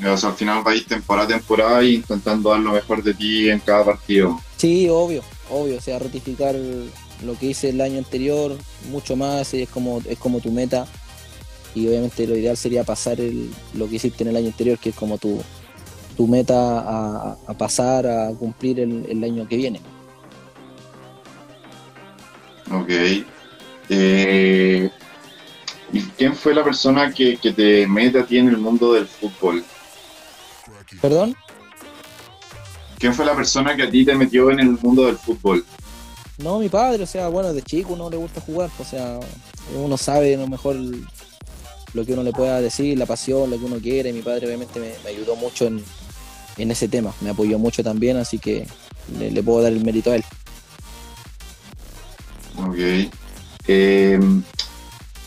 O 0.05 0.17
sea, 0.17 0.29
al 0.29 0.35
final 0.35 0.63
vais 0.63 0.85
temporada 0.85 1.35
a 1.35 1.37
temporada 1.37 1.83
y 1.83 1.95
intentando 1.95 2.49
dar 2.49 2.59
lo 2.59 2.73
mejor 2.73 3.01
de 3.01 3.13
ti 3.13 3.49
en 3.49 3.59
cada 3.59 3.85
partido. 3.85 4.41
Sí, 4.57 4.89
obvio, 4.89 5.23
obvio, 5.49 5.77
o 5.77 5.81
sea, 5.81 5.99
ratificar 5.99 6.55
lo 7.23 7.39
que 7.39 7.47
hice 7.47 7.69
el 7.69 7.79
año 7.79 7.99
anterior, 7.99 8.57
mucho 8.89 9.15
más, 9.15 9.53
es 9.53 9.69
como, 9.69 10.01
es 10.07 10.17
como 10.17 10.41
tu 10.41 10.51
meta. 10.51 10.85
Y 11.73 11.87
obviamente 11.87 12.27
lo 12.27 12.37
ideal 12.37 12.57
sería 12.57 12.83
pasar 12.83 13.19
el, 13.19 13.49
lo 13.73 13.89
que 13.89 13.95
hiciste 13.95 14.23
en 14.23 14.29
el 14.29 14.35
año 14.37 14.47
anterior, 14.47 14.77
que 14.77 14.89
es 14.89 14.95
como 14.95 15.17
tu, 15.17 15.41
tu 16.15 16.27
meta 16.27 16.79
a, 16.79 17.37
a 17.47 17.53
pasar, 17.53 18.07
a 18.07 18.29
cumplir 18.31 18.79
el, 18.79 19.05
el 19.09 19.23
año 19.23 19.47
que 19.47 19.57
viene. 19.57 19.81
Ok. 22.71 22.89
Eh, 23.89 24.89
¿Y 25.95 26.01
quién 26.17 26.35
fue 26.35 26.53
la 26.53 26.61
persona 26.61 27.13
que, 27.13 27.37
que 27.37 27.53
te 27.53 27.87
mete 27.87 28.19
a 28.19 28.25
ti 28.25 28.37
en 28.37 28.49
el 28.49 28.57
mundo 28.57 28.91
del 28.91 29.07
fútbol? 29.07 29.63
¿Perdón? 31.01 31.33
¿Quién 32.99 33.13
fue 33.13 33.25
la 33.25 33.33
persona 33.33 33.77
que 33.77 33.83
a 33.83 33.89
ti 33.89 34.03
te 34.03 34.13
metió 34.13 34.51
en 34.51 34.59
el 34.59 34.71
mundo 34.71 35.05
del 35.05 35.17
fútbol? 35.17 35.65
No, 36.37 36.59
mi 36.59 36.67
padre, 36.67 37.03
o 37.03 37.07
sea, 37.07 37.29
bueno, 37.29 37.53
de 37.53 37.61
chico 37.61 37.93
uno 37.93 38.09
le 38.09 38.17
gusta 38.17 38.41
jugar, 38.41 38.69
o 38.77 38.83
sea, 38.83 39.21
uno 39.73 39.95
sabe 39.95 40.35
a 40.35 40.39
lo 40.39 40.47
mejor 40.47 40.75
lo 41.93 42.05
que 42.05 42.11
uno 42.11 42.23
le 42.23 42.33
pueda 42.33 42.59
decir, 42.59 42.97
la 42.97 43.05
pasión, 43.05 43.49
lo 43.49 43.57
que 43.57 43.63
uno 43.63 43.77
quiere. 43.77 44.11
Mi 44.11 44.21
padre 44.21 44.47
obviamente 44.47 44.81
me, 44.81 44.91
me 45.01 45.11
ayudó 45.11 45.37
mucho 45.37 45.65
en, 45.65 45.81
en 46.57 46.71
ese 46.71 46.89
tema, 46.89 47.13
me 47.21 47.29
apoyó 47.29 47.57
mucho 47.57 47.85
también, 47.85 48.17
así 48.17 48.37
que 48.37 48.67
le, 49.17 49.31
le 49.31 49.43
puedo 49.43 49.61
dar 49.61 49.71
el 49.71 49.81
mérito 49.81 50.11
a 50.11 50.17
él. 50.17 50.25
Ok. 52.57 53.13
Eh, 53.67 54.19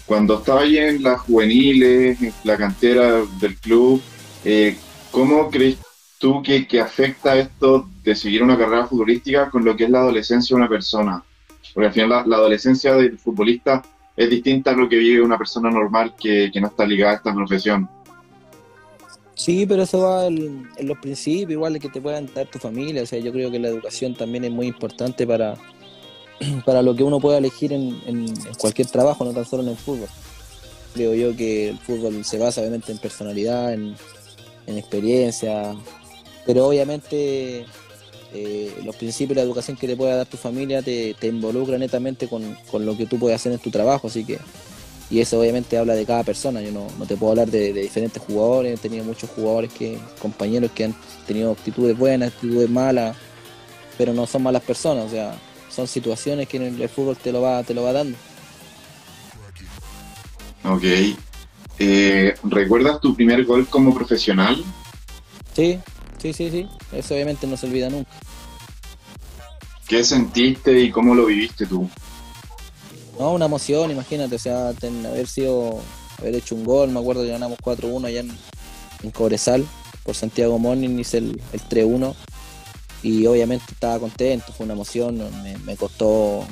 cuando 0.08 0.38
estaba 0.38 0.62
ahí 0.62 0.78
en 0.78 1.02
las 1.02 1.20
juveniles, 1.20 2.20
en 2.22 2.32
la 2.42 2.56
cantera 2.56 3.22
del 3.38 3.56
club, 3.56 4.00
eh, 4.42 4.74
¿cómo 5.10 5.50
crees 5.50 5.76
tú 6.18 6.42
que, 6.42 6.66
que 6.66 6.80
afecta 6.80 7.36
esto 7.36 7.86
de 8.02 8.16
seguir 8.16 8.42
una 8.42 8.56
carrera 8.56 8.86
futbolística 8.86 9.50
con 9.50 9.66
lo 9.66 9.76
que 9.76 9.84
es 9.84 9.90
la 9.90 10.00
adolescencia 10.00 10.56
de 10.56 10.62
una 10.62 10.68
persona? 10.68 11.22
Porque 11.74 11.88
al 11.88 11.92
final 11.92 12.08
la, 12.26 12.36
adolescencia 12.36 12.94
del 12.94 13.18
futbolista 13.18 13.82
es 14.16 14.30
distinta 14.30 14.70
a 14.70 14.74
lo 14.74 14.88
que 14.88 14.96
vive 14.96 15.20
una 15.20 15.36
persona 15.36 15.70
normal 15.70 16.14
que, 16.18 16.50
que 16.50 16.60
no 16.60 16.68
está 16.68 16.86
ligada 16.86 17.12
a 17.12 17.16
esta 17.16 17.34
profesión. 17.34 17.86
Sí, 19.34 19.66
pero 19.66 19.82
eso 19.82 20.00
va 20.00 20.26
en, 20.26 20.68
en 20.78 20.88
los 20.88 20.98
principios, 20.98 21.52
igual 21.52 21.78
que 21.78 21.90
te 21.90 22.00
puedan 22.00 22.28
dar 22.34 22.46
tu 22.46 22.58
familia. 22.58 23.02
O 23.02 23.06
sea, 23.06 23.18
yo 23.20 23.30
creo 23.30 23.50
que 23.50 23.58
la 23.58 23.68
educación 23.68 24.14
también 24.14 24.44
es 24.44 24.50
muy 24.50 24.66
importante 24.66 25.26
para, 25.26 25.54
para 26.64 26.83
lo 26.83 26.94
que 26.94 27.03
uno 27.03 27.20
pueda 27.20 27.38
elegir 27.38 27.72
en, 27.72 28.35
cualquier 28.59 28.88
trabajo, 28.88 29.24
no 29.24 29.33
tan 29.33 29.44
solo 29.44 29.62
en 29.62 29.70
el 29.70 29.77
fútbol. 29.77 30.09
Creo 30.94 31.14
yo 31.14 31.37
que 31.37 31.70
el 31.70 31.79
fútbol 31.79 32.24
se 32.24 32.38
basa 32.38 32.61
obviamente 32.61 32.92
en 32.92 32.98
personalidad, 32.98 33.72
en, 33.72 33.94
en 34.66 34.79
experiencia, 34.79 35.77
pero 36.46 36.66
obviamente 36.66 37.66
eh, 38.33 38.74
los 38.85 38.96
principios 38.96 39.37
de 39.37 39.42
la 39.42 39.46
educación 39.46 39.77
que 39.77 39.87
te 39.87 39.96
pueda 39.96 40.16
dar 40.16 40.27
tu 40.27 40.37
familia 40.37 40.83
te, 40.83 41.14
te 41.14 41.29
involucra 41.29 41.79
netamente 41.79 42.29
con, 42.29 42.57
con 42.70 42.85
lo 42.85 42.96
que 42.96 43.07
tú 43.07 43.18
puedes 43.18 43.37
hacer 43.37 43.53
en 43.53 43.59
tu 43.59 43.70
trabajo, 43.70 44.09
así 44.09 44.24
que 44.24 44.38
y 45.11 45.20
eso 45.20 45.40
obviamente 45.40 45.79
habla 45.79 45.94
de 45.94 46.05
cada 46.05 46.22
persona. 46.22 46.61
Yo 46.61 46.70
no, 46.70 46.87
no 46.98 47.07
te 47.07 47.16
puedo 47.16 47.33
hablar 47.33 47.51
de, 47.51 47.72
de 47.72 47.83
diferentes 47.83 48.22
jugadores. 48.22 48.79
He 48.79 48.83
tenido 48.83 49.05
muchos 49.05 49.31
jugadores 49.31 49.72
que, 49.72 49.98
compañeros 50.20 50.70
que 50.72 50.85
han 50.85 50.94
tenido 51.27 51.53
actitudes 51.53 51.96
buenas, 51.96 52.33
actitudes 52.35 52.68
malas, 52.68 53.16
pero 53.96 54.12
no 54.12 54.27
son 54.27 54.42
malas 54.42 54.62
personas. 54.62 55.07
O 55.07 55.09
sea, 55.09 55.35
son 55.70 55.87
situaciones 55.87 56.48
que 56.48 56.57
en 56.59 56.62
el, 56.64 56.83
el 56.83 56.88
fútbol 56.88 57.16
te 57.16 57.33
lo 57.33 57.42
va, 57.42 57.62
te 57.62 57.74
lo 57.74 57.83
va 57.83 57.92
dando. 57.92 58.16
Ok. 60.64 60.85
Eh, 61.81 62.35
¿Recuerdas 62.44 63.00
tu 63.00 63.14
primer 63.14 63.44
gol 63.44 63.66
como 63.68 63.94
profesional? 63.94 64.62
Sí, 65.54 65.78
sí, 66.20 66.33
sí, 66.33 66.50
sí. 66.50 66.68
Eso 66.92 67.14
obviamente 67.14 67.46
no 67.46 67.57
se 67.57 67.66
olvida 67.66 67.88
nunca. 67.88 68.11
¿Qué 69.87 70.04
sentiste 70.04 70.78
y 70.81 70.90
cómo 70.90 71.14
lo 71.14 71.26
viviste 71.26 71.66
tú? 71.66 71.88
No, 73.18 73.33
una 73.33 73.46
emoción, 73.46 73.90
imagínate, 73.90 74.37
o 74.37 74.38
sea, 74.38 74.72
ten- 74.74 75.04
haber 75.07 75.26
sido, 75.26 75.81
haber 76.18 76.35
hecho 76.37 76.54
un 76.54 76.64
gol, 76.64 76.90
me 76.90 77.00
acuerdo 77.00 77.22
que 77.22 77.31
ganamos 77.31 77.59
4-1 77.59 78.07
allá 78.07 78.20
en, 78.20 78.31
en 79.02 79.11
Cobresal, 79.11 79.66
por 80.04 80.14
Santiago 80.14 80.59
Morning 80.59 80.98
hice 80.98 81.18
el, 81.18 81.40
el 81.52 81.61
3-1 81.62 82.14
y 83.02 83.26
obviamente 83.26 83.64
estaba 83.70 83.98
contento, 83.98 84.52
fue 84.52 84.64
una 84.64 84.74
emoción, 84.74 85.18
me, 85.42 85.56
me 85.58 85.76
costó 85.76 86.46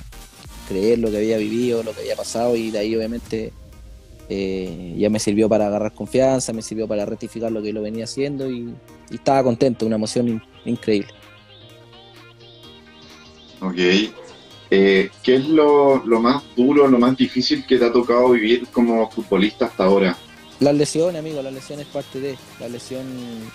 creer 0.69 0.99
lo 0.99 1.11
que 1.11 1.19
había 1.19 1.37
vivido, 1.39 1.83
lo 1.83 1.93
que 1.93 2.01
había 2.01 2.17
pasado 2.17 2.57
y 2.57 2.71
de 2.71 2.79
ahí 2.79 2.97
obviamente 2.97 3.53
eh, 4.29 4.95
ya 4.99 5.09
me 5.11 5.19
sirvió 5.21 5.49
para 5.49 5.67
agarrar 5.69 5.95
confianza, 5.95 6.53
me 6.53 6.63
sirvió 6.63 6.89
para 6.89 7.07
rectificar 7.07 7.53
lo 7.53 7.63
que 7.63 7.73
lo 7.73 7.83
venía 7.83 8.05
haciendo 8.05 8.51
y, 8.51 8.75
y 9.11 9.15
estaba 9.15 9.43
contento, 9.45 9.87
una 9.87 9.97
emoción 9.97 10.29
in- 10.29 10.43
increíble. 10.65 11.09
Ok. 13.61 13.79
Eh, 14.71 15.11
¿Qué 15.23 15.37
es 15.37 15.49
lo, 15.49 16.05
lo 16.05 16.21
más 16.21 16.43
duro, 16.57 16.89
lo 16.89 16.99
más 16.99 17.17
difícil 17.17 17.65
que 17.67 17.79
te 17.79 17.85
ha 17.85 17.93
tocado 17.93 18.31
vivir 18.31 18.67
como 18.73 19.09
futbolista 19.11 19.67
hasta 19.67 19.85
ahora? 19.85 20.17
Las 20.59 20.75
lesiones, 20.75 21.21
amigo, 21.21 21.41
la 21.43 21.51
lesión 21.51 21.79
es 21.81 21.87
parte 21.87 22.19
de. 22.21 22.37
La 22.59 22.69
lesión 22.69 23.07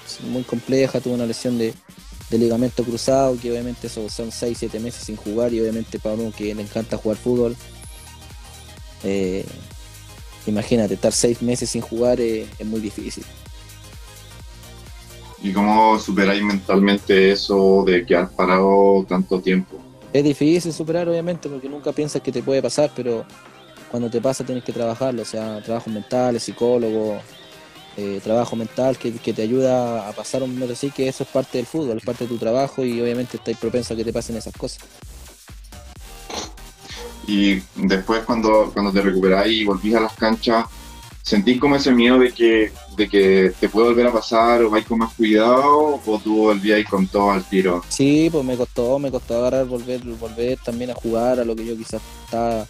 es 0.06 0.22
muy 0.22 0.44
compleja, 0.44 1.02
tuve 1.02 1.16
una 1.16 1.26
lesión 1.26 1.58
de, 1.58 1.74
de 2.32 2.38
ligamento 2.38 2.84
cruzado, 2.84 3.38
que 3.38 3.52
obviamente 3.52 3.88
eso 3.88 4.10
son 4.10 4.32
6-7 4.32 4.80
meses 4.80 5.04
sin 5.04 5.18
jugar, 5.18 5.54
y 5.54 5.60
obviamente 5.60 6.00
para 6.00 6.16
uno 6.16 6.32
que 6.32 6.56
le 6.56 6.62
encanta 6.62 6.98
jugar 6.98 7.18
fútbol, 7.18 7.56
eh, 9.04 9.46
imagínate, 10.48 10.94
estar 10.94 11.12
6 11.12 11.42
meses 11.42 11.70
sin 11.70 11.82
jugar 11.82 12.22
es 12.22 12.66
muy 12.66 12.80
difícil. 12.80 13.26
¿Y 15.44 15.52
cómo 15.52 16.00
superáis 16.00 16.44
mentalmente 16.44 17.32
eso 17.32 17.84
de 17.86 18.06
quedar 18.06 18.30
parado 18.32 19.06
tanto 19.10 19.42
tiempo? 19.42 19.78
Es 20.14 20.24
difícil 20.24 20.72
superar, 20.72 21.10
obviamente, 21.10 21.50
porque 21.50 21.68
nunca 21.68 21.92
piensas 21.92 22.22
que 22.22 22.32
te 22.32 22.44
puede 22.44 22.62
pasar, 22.62 22.92
pero 22.96 23.26
cuando 23.90 24.10
te 24.10 24.22
pasa 24.22 24.46
tienes 24.46 24.64
que 24.64 24.72
trabajarlo, 24.72 25.24
o 25.24 25.26
sea, 25.26 25.62
trabajos 25.62 25.92
mentales, 25.92 26.44
psicólogo, 26.44 27.20
eh, 27.98 28.20
trabajo 28.24 28.56
mental 28.56 28.98
que, 28.98 29.14
que 29.14 29.34
te 29.34 29.42
ayuda 29.42 30.08
a 30.08 30.12
pasar 30.14 30.44
un 30.44 30.54
momento 30.54 30.74
así, 30.74 30.92
que 30.92 31.08
eso 31.08 31.24
es 31.24 31.30
parte 31.30 31.58
del 31.58 31.68
fútbol, 31.68 31.98
es 31.98 32.04
parte 32.04 32.24
de 32.24 32.30
tu 32.30 32.38
trabajo 32.38 32.84
y 32.84 33.00
obviamente 33.02 33.38
estás 33.38 33.58
propenso 33.58 33.94
a 33.94 33.98
que 33.98 34.06
te 34.06 34.14
pasen 34.14 34.38
esas 34.38 34.56
cosas. 34.56 34.84
Y 37.28 37.62
después 37.76 38.24
cuando, 38.26 38.72
cuando 38.74 38.92
te 38.92 39.02
recuperáis 39.02 39.62
y 39.62 39.66
volvís 39.66 39.96
a 39.96 40.00
las 40.00 40.14
canchas, 40.14 40.66
¿Sentís 41.24 41.60
como 41.60 41.76
ese 41.76 41.92
miedo 41.92 42.18
de 42.18 42.32
que, 42.32 42.72
de 42.98 43.08
que 43.08 43.54
te 43.60 43.70
puede 43.70 43.90
volver 43.90 44.08
a 44.08 44.12
pasar 44.12 44.64
o 44.64 44.72
vais 44.72 44.86
con 44.86 44.98
más 44.98 45.14
cuidado 45.14 46.02
o 46.04 46.22
tú 46.24 46.38
volvíais 46.38 46.88
con 46.88 47.08
todo 47.08 47.32
al 47.32 47.44
tiro? 47.44 47.84
Sí, 47.90 48.30
pues 48.32 48.44
me 48.44 48.58
costó, 48.58 48.98
me 48.98 49.12
costó 49.12 49.38
agarrar, 49.38 49.66
volver, 49.66 50.02
volver 50.02 50.58
también 50.58 50.90
a 50.90 50.96
jugar 50.96 51.40
a 51.40 51.46
lo 51.46 51.56
que 51.56 51.66
yo 51.66 51.78
quizás 51.78 52.02
estaba 52.26 52.66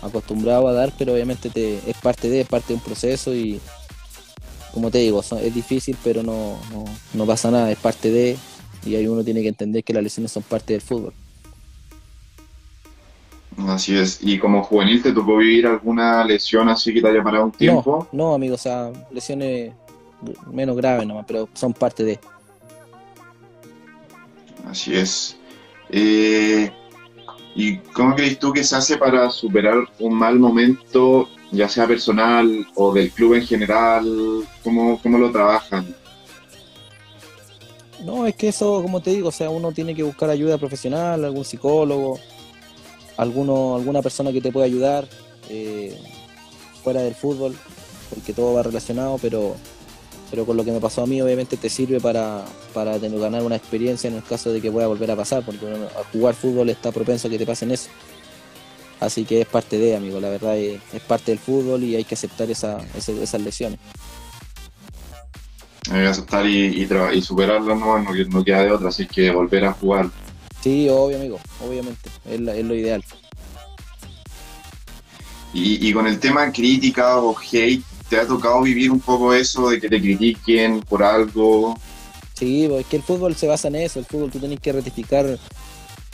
acostumbrado 0.00 0.68
a 0.68 0.72
dar, 0.72 0.92
pero 0.96 1.14
obviamente 1.14 1.50
te, 1.50 1.78
es 1.90 1.96
parte 2.00 2.30
de, 2.30 2.42
es 2.42 2.48
parte 2.48 2.68
de 2.68 2.74
un 2.74 2.80
proceso 2.80 3.34
y 3.34 3.60
como 4.76 4.90
te 4.90 4.98
digo, 4.98 5.20
es 5.20 5.54
difícil, 5.54 5.96
pero 6.04 6.22
no, 6.22 6.58
no, 6.70 6.84
no 7.14 7.24
pasa 7.24 7.50
nada, 7.50 7.72
es 7.72 7.78
parte 7.78 8.10
de, 8.10 8.36
y 8.84 8.94
ahí 8.94 9.08
uno 9.08 9.24
tiene 9.24 9.40
que 9.40 9.48
entender 9.48 9.82
que 9.82 9.94
las 9.94 10.02
lesiones 10.02 10.30
son 10.30 10.42
parte 10.42 10.74
del 10.74 10.82
fútbol. 10.82 11.14
Así 13.68 13.96
es. 13.96 14.18
¿Y 14.20 14.38
como 14.38 14.62
juvenil 14.62 15.02
te 15.02 15.12
tocó 15.12 15.38
vivir 15.38 15.66
alguna 15.66 16.22
lesión 16.26 16.68
así 16.68 16.92
que 16.92 17.00
te 17.00 17.08
haya 17.08 17.22
parado 17.22 17.46
un 17.46 17.52
tiempo? 17.52 18.06
No, 18.12 18.24
no 18.28 18.34
amigo, 18.34 18.56
o 18.56 18.58
sea, 18.58 18.92
lesiones 19.10 19.72
menos 20.52 20.76
graves 20.76 21.06
nomás, 21.06 21.24
pero 21.26 21.48
son 21.54 21.72
parte 21.72 22.04
de. 22.04 22.20
Así 24.68 24.94
es. 24.94 25.38
Eh, 25.88 26.70
¿Y 27.54 27.78
cómo 27.78 28.14
crees 28.14 28.38
tú 28.38 28.52
que 28.52 28.62
se 28.62 28.76
hace 28.76 28.98
para 28.98 29.30
superar 29.30 29.88
un 30.00 30.12
mal 30.12 30.38
momento, 30.38 31.30
ya 31.56 31.68
sea 31.68 31.86
personal 31.86 32.66
o 32.74 32.92
del 32.92 33.10
club 33.10 33.34
en 33.34 33.46
general? 33.46 34.46
¿Cómo, 34.62 35.00
cómo 35.02 35.18
lo 35.18 35.30
trabajan? 35.32 35.94
No, 38.04 38.26
es 38.26 38.36
que 38.36 38.48
eso, 38.48 38.82
como 38.82 39.00
te 39.00 39.10
digo, 39.10 39.30
o 39.30 39.32
sea, 39.32 39.50
uno 39.50 39.72
tiene 39.72 39.94
que 39.94 40.02
buscar 40.02 40.30
ayuda 40.30 40.58
profesional, 40.58 41.24
algún 41.24 41.44
psicólogo, 41.44 42.20
alguno, 43.16 43.74
alguna 43.76 44.02
persona 44.02 44.32
que 44.32 44.40
te 44.40 44.52
pueda 44.52 44.66
ayudar 44.66 45.08
eh, 45.48 45.98
fuera 46.84 47.02
del 47.02 47.14
fútbol, 47.14 47.56
porque 48.10 48.32
todo 48.32 48.54
va 48.54 48.62
relacionado, 48.62 49.18
pero, 49.20 49.56
pero 50.30 50.44
con 50.44 50.56
lo 50.56 50.64
que 50.64 50.72
me 50.72 50.80
pasó 50.80 51.02
a 51.02 51.06
mí 51.06 51.20
obviamente 51.20 51.56
te 51.56 51.70
sirve 51.70 52.00
para, 52.00 52.44
para 52.74 52.98
tener, 52.98 53.18
ganar 53.18 53.42
una 53.42 53.56
experiencia 53.56 54.08
en 54.08 54.14
el 54.14 54.22
caso 54.22 54.52
de 54.52 54.60
que 54.60 54.70
pueda 54.70 54.86
volver 54.86 55.10
a 55.10 55.16
pasar, 55.16 55.44
porque 55.44 55.66
al 55.66 56.04
jugar 56.12 56.34
fútbol 56.34 56.68
está 56.70 56.92
propenso 56.92 57.28
a 57.28 57.30
que 57.30 57.38
te 57.38 57.46
pasen 57.46 57.70
eso. 57.72 57.88
Así 59.00 59.24
que 59.24 59.42
es 59.42 59.46
parte 59.46 59.78
de, 59.78 59.96
amigo, 59.96 60.20
la 60.20 60.30
verdad 60.30 60.56
es, 60.56 60.80
parte 61.06 61.30
del 61.32 61.38
fútbol 61.38 61.82
y 61.84 61.96
hay 61.96 62.04
que 62.04 62.14
aceptar 62.14 62.50
esa, 62.50 62.78
esas 62.96 63.40
lesiones. 63.40 63.78
Hay 65.90 66.02
que 66.02 66.08
aceptar 66.08 66.46
y, 66.46 66.86
y, 67.12 67.22
superarlas, 67.22 67.78
no, 67.78 67.98
no, 67.98 68.10
no 68.12 68.44
queda 68.44 68.62
de 68.62 68.72
otra, 68.72 68.88
así 68.88 69.06
que 69.06 69.30
volver 69.30 69.66
a 69.66 69.72
jugar 69.72 70.10
Sí, 70.66 70.88
obvio, 70.88 71.16
amigo, 71.16 71.38
obviamente, 71.64 72.10
es, 72.28 72.40
lo 72.40 72.74
ideal. 72.74 73.04
Y, 75.52 75.92
con 75.92 76.08
el 76.08 76.18
tema 76.18 76.50
crítica 76.50 77.18
o 77.18 77.36
hate, 77.38 77.84
¿te 78.08 78.18
ha 78.18 78.26
tocado 78.26 78.62
vivir 78.62 78.90
un 78.90 78.98
poco 78.98 79.32
eso 79.32 79.70
de 79.70 79.80
que 79.80 79.88
te 79.88 80.00
critiquen 80.00 80.80
por 80.80 81.04
algo? 81.04 81.78
Sí, 82.34 82.66
pues, 82.68 82.80
es 82.80 82.86
que 82.88 82.96
el 82.96 83.04
fútbol 83.04 83.36
se 83.36 83.46
basa 83.46 83.68
en 83.68 83.76
eso, 83.76 84.00
el 84.00 84.06
fútbol 84.06 84.32
tú 84.32 84.40
tienes 84.40 84.58
que 84.58 84.72
ratificar 84.72 85.38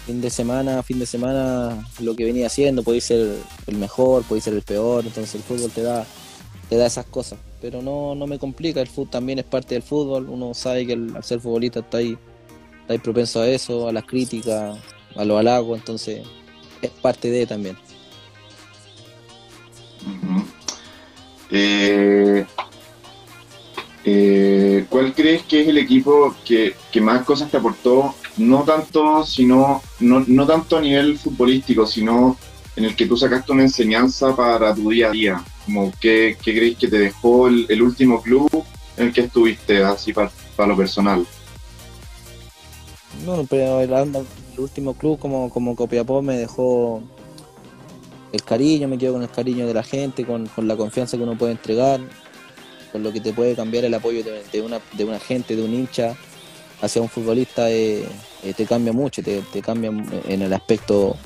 fin 0.07 0.21
de 0.21 0.31
semana, 0.31 0.83
fin 0.83 0.99
de 0.99 1.07
semana 1.07 1.87
lo 2.01 2.17
que 2.17 2.25
venía 2.25 2.47
haciendo, 2.47 2.83
puede 2.83 3.01
ser 3.01 3.39
el 3.67 3.77
mejor, 3.77 4.25
puede 4.25 4.41
ser 4.41 4.55
el 4.55 4.63
peor, 4.63 5.05
entonces 5.07 5.35
el 5.35 5.43
fútbol 5.43 5.71
te 5.71 5.83
da, 5.83 6.07
te 6.69 6.77
da 6.77 6.87
esas 6.87 7.07
cosas. 7.07 7.39
Pero 7.61 7.81
no, 7.81 8.15
no 8.15 8.27
me 8.27 8.39
complica, 8.39 8.81
el 8.81 8.89
fútbol 8.89 9.11
también 9.11 9.39
es 9.39 9.45
parte 9.45 9.75
del 9.75 9.83
fútbol, 9.83 10.29
uno 10.29 10.55
sabe 10.55 10.87
que 10.87 10.95
al 10.95 11.23
ser 11.23 11.41
futbolista 11.41 11.81
está 11.81 11.99
ahí 11.99 12.19
estáis 12.83 13.01
propenso 13.01 13.41
a 13.41 13.49
eso, 13.49 13.89
a 13.89 13.93
las 13.93 14.05
críticas, 14.05 14.79
a 15.17 15.25
lo 15.25 15.39
halagos, 15.39 15.79
entonces 15.79 16.23
es 16.81 16.91
parte 16.91 17.31
de 17.31 17.47
también. 17.47 17.77
Eh, 21.51 22.45
eh, 24.05 24.87
¿Cuál 24.89 25.15
crees 25.15 25.43
que 25.45 25.63
es 25.63 25.69
el 25.69 25.79
equipo 25.79 26.35
que, 26.45 26.75
más 27.01 27.25
cosas 27.25 27.51
te 27.51 27.57
aportó? 27.57 28.15
No 28.37 28.63
tanto, 28.65 29.25
sino, 29.27 29.83
no, 30.01 30.47
tanto 30.47 30.79
a 30.79 30.81
nivel 30.81 31.19
futbolístico, 31.19 31.87
sino 31.87 32.37
en 32.77 32.85
el 32.85 32.97
que 32.97 33.07
tú 33.07 33.17
sacaste 33.17 33.53
una 33.53 33.63
enseñanza 33.63 34.35
para 34.35 34.75
tu 34.75 34.91
día 34.91 35.09
a 35.09 35.11
día. 35.11 35.45
Como 35.67 35.93
¿qué, 36.01 36.37
crees 36.43 36.79
que 36.79 36.89
te 36.89 36.99
dejó 36.99 37.49
el, 37.49 37.83
último 37.83 38.23
club 38.23 38.65
en 38.97 39.09
el 39.09 39.13
que 39.13 39.23
estuviste, 39.23 39.85
así 39.85 40.13
para 40.13 40.31
lo 40.67 40.77
personal? 40.77 41.27
No, 43.27 43.47
pero 43.49 43.81
el, 43.81 43.91
último 44.57 44.95
club 44.95 45.19
como, 45.19 45.51
como 45.51 45.77
Copiapó 45.77 46.23
me 46.23 46.37
dejó 46.37 47.03
el 48.33 48.43
cariño, 48.43 48.89
me 48.89 48.99
quedo 48.99 49.13
con 49.13 49.23
el 49.23 49.31
cariño 49.31 49.67
de 49.67 49.75
la 49.75 49.83
gente, 49.83 50.25
con, 50.25 50.49
la 50.57 50.77
confianza 50.77 51.17
que 51.17 51.23
uno 51.23 51.37
puede 51.37 51.53
entregar, 51.53 52.01
con 52.91 53.03
lo 53.03 53.13
que 53.13 53.21
te 53.21 53.33
puede 53.33 53.55
cambiar 53.55 53.85
el 53.85 53.95
apoyo 53.95 54.25
de, 54.25 54.63
una, 54.63 54.81
de 54.95 55.05
una 55.05 55.21
gente, 55.21 55.55
de 55.55 55.63
un 55.63 55.75
hincha 55.75 56.17
hacia 56.83 57.01
un 57.01 57.09
futbolista, 57.09 57.71
eh, 57.71 58.05
eh, 58.43 58.55
te 58.55 58.67
cambia 58.67 58.93
mucho, 58.93 59.23
te, 59.23 59.63
cambia 59.63 59.91
en 59.91 60.43
el 60.43 60.53
aspecto 60.53 61.17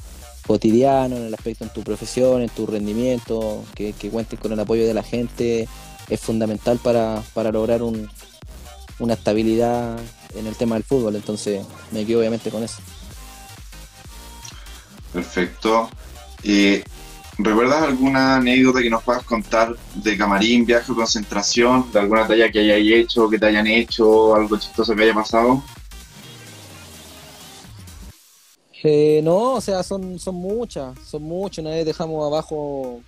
cotidiano, 0.46 1.16
en 1.16 1.24
el 1.24 1.34
aspecto 1.34 1.64
en 1.64 1.72
tu 1.72 1.82
profesión, 1.82 2.42
en 2.42 2.48
tu 2.50 2.66
rendimiento, 2.66 3.64
que, 3.74 3.92
cuentes 4.10 4.38
con 4.38 4.52
el 4.52 4.60
apoyo 4.60 4.86
de 4.86 4.94
la 4.94 5.02
gente, 5.02 5.66
es 6.08 6.20
fundamental 6.20 6.78
para, 6.78 7.22
para 7.34 7.50
lograr 7.50 7.82
un, 7.82 8.08
una 8.98 9.14
estabilidad 9.14 9.98
en 10.36 10.46
el 10.46 10.54
tema 10.54 10.76
del 10.76 10.84
fútbol, 10.84 11.16
entonces 11.16 11.64
me 11.90 12.04
quedo 12.04 12.20
obviamente 12.20 12.50
con 12.50 12.62
eso. 12.62 12.78
Perfecto. 15.12 15.88
Eh, 16.42 16.84
¿Recuerdas 17.38 17.82
alguna 17.82 18.36
anécdota 18.36 18.80
que 18.80 18.88
nos 18.88 19.02
puedas 19.02 19.22
contar 19.24 19.76
de 19.94 20.16
camarín, 20.16 20.64
viaje 20.64 20.92
concentración, 20.94 21.90
de 21.92 22.00
alguna 22.00 22.26
talla 22.26 22.50
que 22.50 22.60
hayáis 22.60 23.04
hecho, 23.04 23.28
que 23.28 23.38
te 23.38 23.46
hayan 23.46 23.66
hecho, 23.66 24.34
algo 24.34 24.56
chistoso 24.56 24.94
que 24.94 25.02
haya 25.02 25.14
pasado? 25.14 25.62
Eh, 28.82 29.20
no, 29.22 29.54
o 29.54 29.60
sea, 29.60 29.82
son, 29.82 30.18
son 30.18 30.36
muchas, 30.36 30.98
son 31.00 31.24
muchas. 31.24 31.58
Una 31.58 31.74
vez 31.74 31.84
dejamos 31.84 32.24
abajo, 32.24 33.00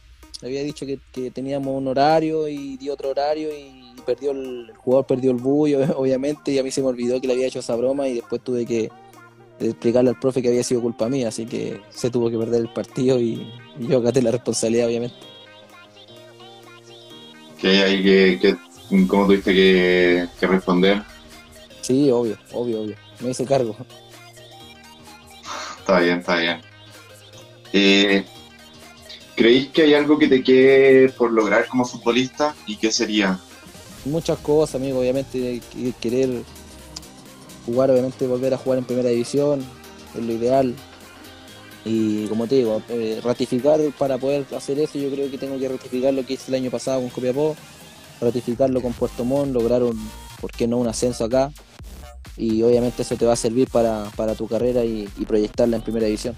había 0.42 0.62
dicho 0.62 0.84
que, 0.84 0.98
que 1.12 1.30
teníamos 1.30 1.68
un 1.68 1.88
horario 1.88 2.48
y 2.48 2.76
di 2.76 2.90
otro 2.90 3.10
horario 3.10 3.48
y 3.48 3.88
perdió 4.04 4.30
el, 4.32 4.72
jugador 4.76 5.06
perdió 5.06 5.30
el 5.30 5.36
bullo, 5.36 5.80
obviamente, 5.96 6.50
y 6.50 6.58
a 6.58 6.62
mí 6.62 6.70
se 6.70 6.82
me 6.82 6.88
olvidó 6.88 7.20
que 7.20 7.26
le 7.26 7.34
había 7.34 7.46
hecho 7.46 7.60
esa 7.60 7.76
broma 7.76 8.08
y 8.08 8.14
después 8.16 8.42
tuve 8.42 8.66
que 8.66 8.90
explicarle 9.60 10.10
al 10.10 10.18
profe 10.18 10.42
que 10.42 10.48
había 10.48 10.62
sido 10.62 10.80
culpa 10.80 11.08
mía, 11.08 11.28
así 11.28 11.46
que 11.46 11.80
se 11.90 12.10
tuvo 12.10 12.30
que 12.30 12.38
perder 12.38 12.62
el 12.62 12.68
partido 12.68 13.20
y, 13.20 13.52
yo 13.78 13.98
acaté 13.98 14.22
la 14.22 14.30
responsabilidad, 14.30 14.88
obviamente. 14.88 15.16
¿Qué 17.60 17.82
hay 17.82 18.02
que, 18.02 18.56
cómo 19.06 19.26
tuviste 19.26 19.52
que, 19.52 20.46
responder? 20.46 21.02
Sí, 21.80 22.10
obvio, 22.10 22.38
obvio, 22.52 22.82
obvio. 22.82 22.96
Me 23.20 23.30
hice 23.30 23.44
cargo. 23.44 23.76
Está 25.78 26.00
bien, 26.00 26.18
está 26.18 26.36
bien. 26.36 26.60
Eh, 27.72 28.24
¿Creéis 29.34 29.68
que 29.68 29.82
hay 29.82 29.94
algo 29.94 30.18
que 30.18 30.28
te 30.28 30.42
quede 30.42 31.08
por 31.10 31.32
lograr 31.32 31.66
como 31.68 31.84
futbolista? 31.84 32.54
¿Y 32.66 32.76
qué 32.76 32.92
sería? 32.92 33.40
muchas 34.08 34.38
cosas, 34.38 34.76
amigo. 34.76 35.00
Obviamente, 35.00 35.60
querer 36.00 36.42
jugar, 37.66 37.90
obviamente, 37.90 38.26
volver 38.26 38.54
a 38.54 38.58
jugar 38.58 38.78
en 38.78 38.84
primera 38.84 39.08
división 39.08 39.64
es 40.14 40.24
lo 40.24 40.32
ideal. 40.32 40.74
Y 41.84 42.26
como 42.26 42.46
te 42.46 42.56
digo, 42.56 42.82
eh, 42.88 43.20
ratificar 43.22 43.80
para 43.98 44.18
poder 44.18 44.44
hacer 44.56 44.78
eso, 44.78 44.98
yo 44.98 45.10
creo 45.10 45.30
que 45.30 45.38
tengo 45.38 45.58
que 45.58 45.68
ratificar 45.68 46.12
lo 46.12 46.24
que 46.26 46.34
hice 46.34 46.50
el 46.50 46.56
año 46.56 46.70
pasado 46.70 47.00
con 47.00 47.10
Copiapó, 47.10 47.56
ratificarlo 48.20 48.82
con 48.82 48.92
Puerto 48.92 49.24
Montt, 49.24 49.52
lograr 49.52 49.82
un, 49.82 49.98
¿por 50.40 50.50
qué 50.50 50.66
no 50.66 50.78
un 50.78 50.88
ascenso 50.88 51.24
acá? 51.24 51.50
Y 52.36 52.62
obviamente 52.62 53.02
eso 53.02 53.16
te 53.16 53.26
va 53.26 53.32
a 53.32 53.36
servir 53.36 53.68
para, 53.70 54.10
tu 54.36 54.46
carrera 54.46 54.84
y, 54.84 55.08
y 55.16 55.24
proyectarla 55.24 55.76
en 55.76 55.82
primera 55.82 56.06
división. 56.06 56.36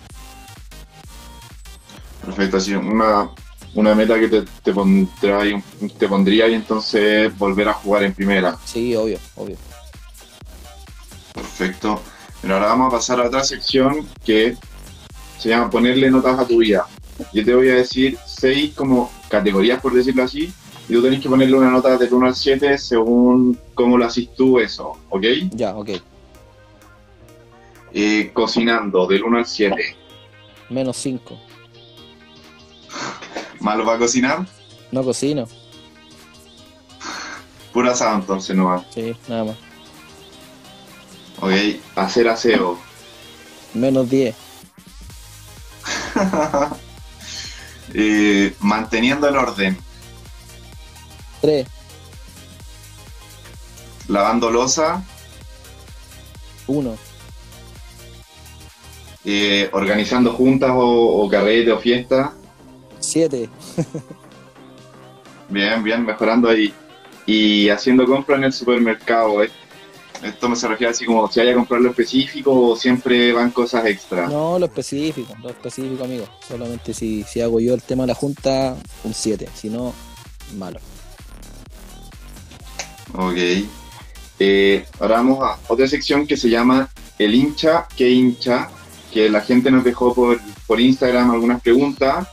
Perfecto, 2.25 2.59
así 2.59 2.75
una, 2.75 3.31
una 3.75 3.95
meta 3.95 4.19
que 4.19 4.29
te, 4.29 4.43
te, 4.63 4.73
pondrá, 4.73 5.41
te 5.99 6.09
pondría 6.09 6.49
y 6.49 6.55
entonces 6.55 7.37
volver 7.39 7.69
a 7.69 7.73
jugar 7.73 8.05
en 8.05 8.15
primera. 8.15 8.57
Sí, 8.65 8.95
obvio, 8.95 9.19
obvio. 9.37 9.57
Perfecto. 11.33 12.01
Pero 12.41 12.55
ahora 12.55 12.67
vamos 12.67 12.89
a 12.89 12.97
pasar 12.97 13.21
a 13.21 13.27
otra 13.27 13.45
sección 13.45 14.09
que 14.25 14.57
se 15.39 15.49
llama 15.49 15.71
ponerle 15.71 16.11
notas 16.11 16.39
a 16.39 16.47
tu 16.47 16.59
vida. 16.59 16.87
Yo 17.33 17.45
te 17.45 17.55
voy 17.55 17.69
a 17.69 17.75
decir 17.75 18.19
seis 18.27 18.73
como 18.75 19.11
categorías, 19.29 19.81
por 19.81 19.93
decirlo 19.93 20.23
así, 20.23 20.53
y 20.89 20.93
tú 20.93 21.03
tenés 21.03 21.21
que 21.21 21.29
ponerle 21.29 21.57
una 21.57 21.71
nota 21.71 21.97
del 21.97 22.13
1 22.13 22.27
al 22.27 22.35
7 22.35 22.77
según 22.77 23.59
cómo 23.75 23.97
lo 23.97 24.07
haces 24.07 24.35
tú 24.35 24.59
eso, 24.59 24.99
¿ok? 25.09 25.25
Ya, 25.53 25.77
ok. 25.77 25.91
Eh, 27.93 28.31
cocinando, 28.33 29.07
del 29.07 29.23
1 29.23 29.39
al 29.39 29.47
7. 29.47 29.97
Menos 30.69 30.97
5. 30.97 31.39
¿Malo 33.61 33.85
para 33.85 33.99
cocinar? 33.99 34.47
No 34.91 35.05
cocino. 35.05 35.47
Pura 37.73 37.93
asado 37.93 38.17
entonces 38.17 38.57
no 38.57 38.67
va. 38.67 38.85
Sí, 38.93 39.15
nada 39.29 39.45
más. 39.45 39.70
Ok, 41.41 41.53
hacer 41.97 42.29
aseo. 42.29 42.79
Menos 43.75 44.09
10. 44.09 44.35
Eh, 47.93 48.55
manteniendo 48.61 49.27
el 49.29 49.37
orden. 49.37 49.77
Tres. 51.41 51.67
Lavando 54.07 54.49
losa, 54.49 55.03
Uno. 56.69 56.97
eh, 59.25 59.69
organizando 59.73 60.33
juntas 60.35 60.71
o, 60.73 61.25
o 61.25 61.29
carrete 61.29 61.73
o 61.73 61.81
fiesta. 61.81 62.33
Siete. 63.01 63.49
Bien, 65.49 65.83
bien, 65.83 66.05
mejorando 66.07 66.49
ahí. 66.49 66.73
Y 67.27 67.69
haciendo 67.71 68.07
compras 68.07 68.39
en 68.39 68.45
el 68.45 68.53
supermercado. 68.53 69.43
¿eh? 69.43 69.51
Esto 70.23 70.49
me 70.51 70.57
se 70.57 70.69
refiere 70.69 70.91
así 70.91 71.07
como 71.07 71.31
si 71.31 71.41
haya 71.41 71.53
que 71.53 71.57
comprar 71.57 71.81
lo 71.81 71.91
específico 71.91 72.53
o 72.53 72.77
siempre 72.77 73.33
van 73.33 73.51
cosas 73.51 73.87
extra. 73.87 74.29
No, 74.29 74.59
lo 74.59 74.67
específico, 74.67 75.35
lo 75.43 75.49
específico, 75.49 76.05
amigo. 76.05 76.29
Solamente 76.47 76.93
si, 76.93 77.23
si 77.25 77.41
hago 77.41 77.59
yo 77.59 77.73
el 77.73 77.83
tema 77.83 78.03
de 78.03 78.09
la 78.09 78.15
junta, 78.15 78.77
un 79.05 79.15
7. 79.15 79.49
Si 79.55 79.71
no, 79.71 79.95
malo. 80.59 80.79
Ok. 83.15 83.37
Eh, 84.39 84.85
ahora 84.99 85.17
vamos 85.17 85.39
a 85.43 85.59
otra 85.69 85.87
sección 85.89 86.27
que 86.27 86.37
se 86.37 86.51
llama 86.51 86.91
El 87.19 87.35
hincha 87.35 87.87
que 87.97 88.11
hincha, 88.11 88.71
que 89.13 89.31
la 89.31 89.41
gente 89.41 89.71
nos 89.71 89.85
dejó 89.85 90.15
por, 90.15 90.39
por 90.67 90.81
Instagram 90.81 91.31
algunas 91.31 91.61
preguntas 91.63 92.29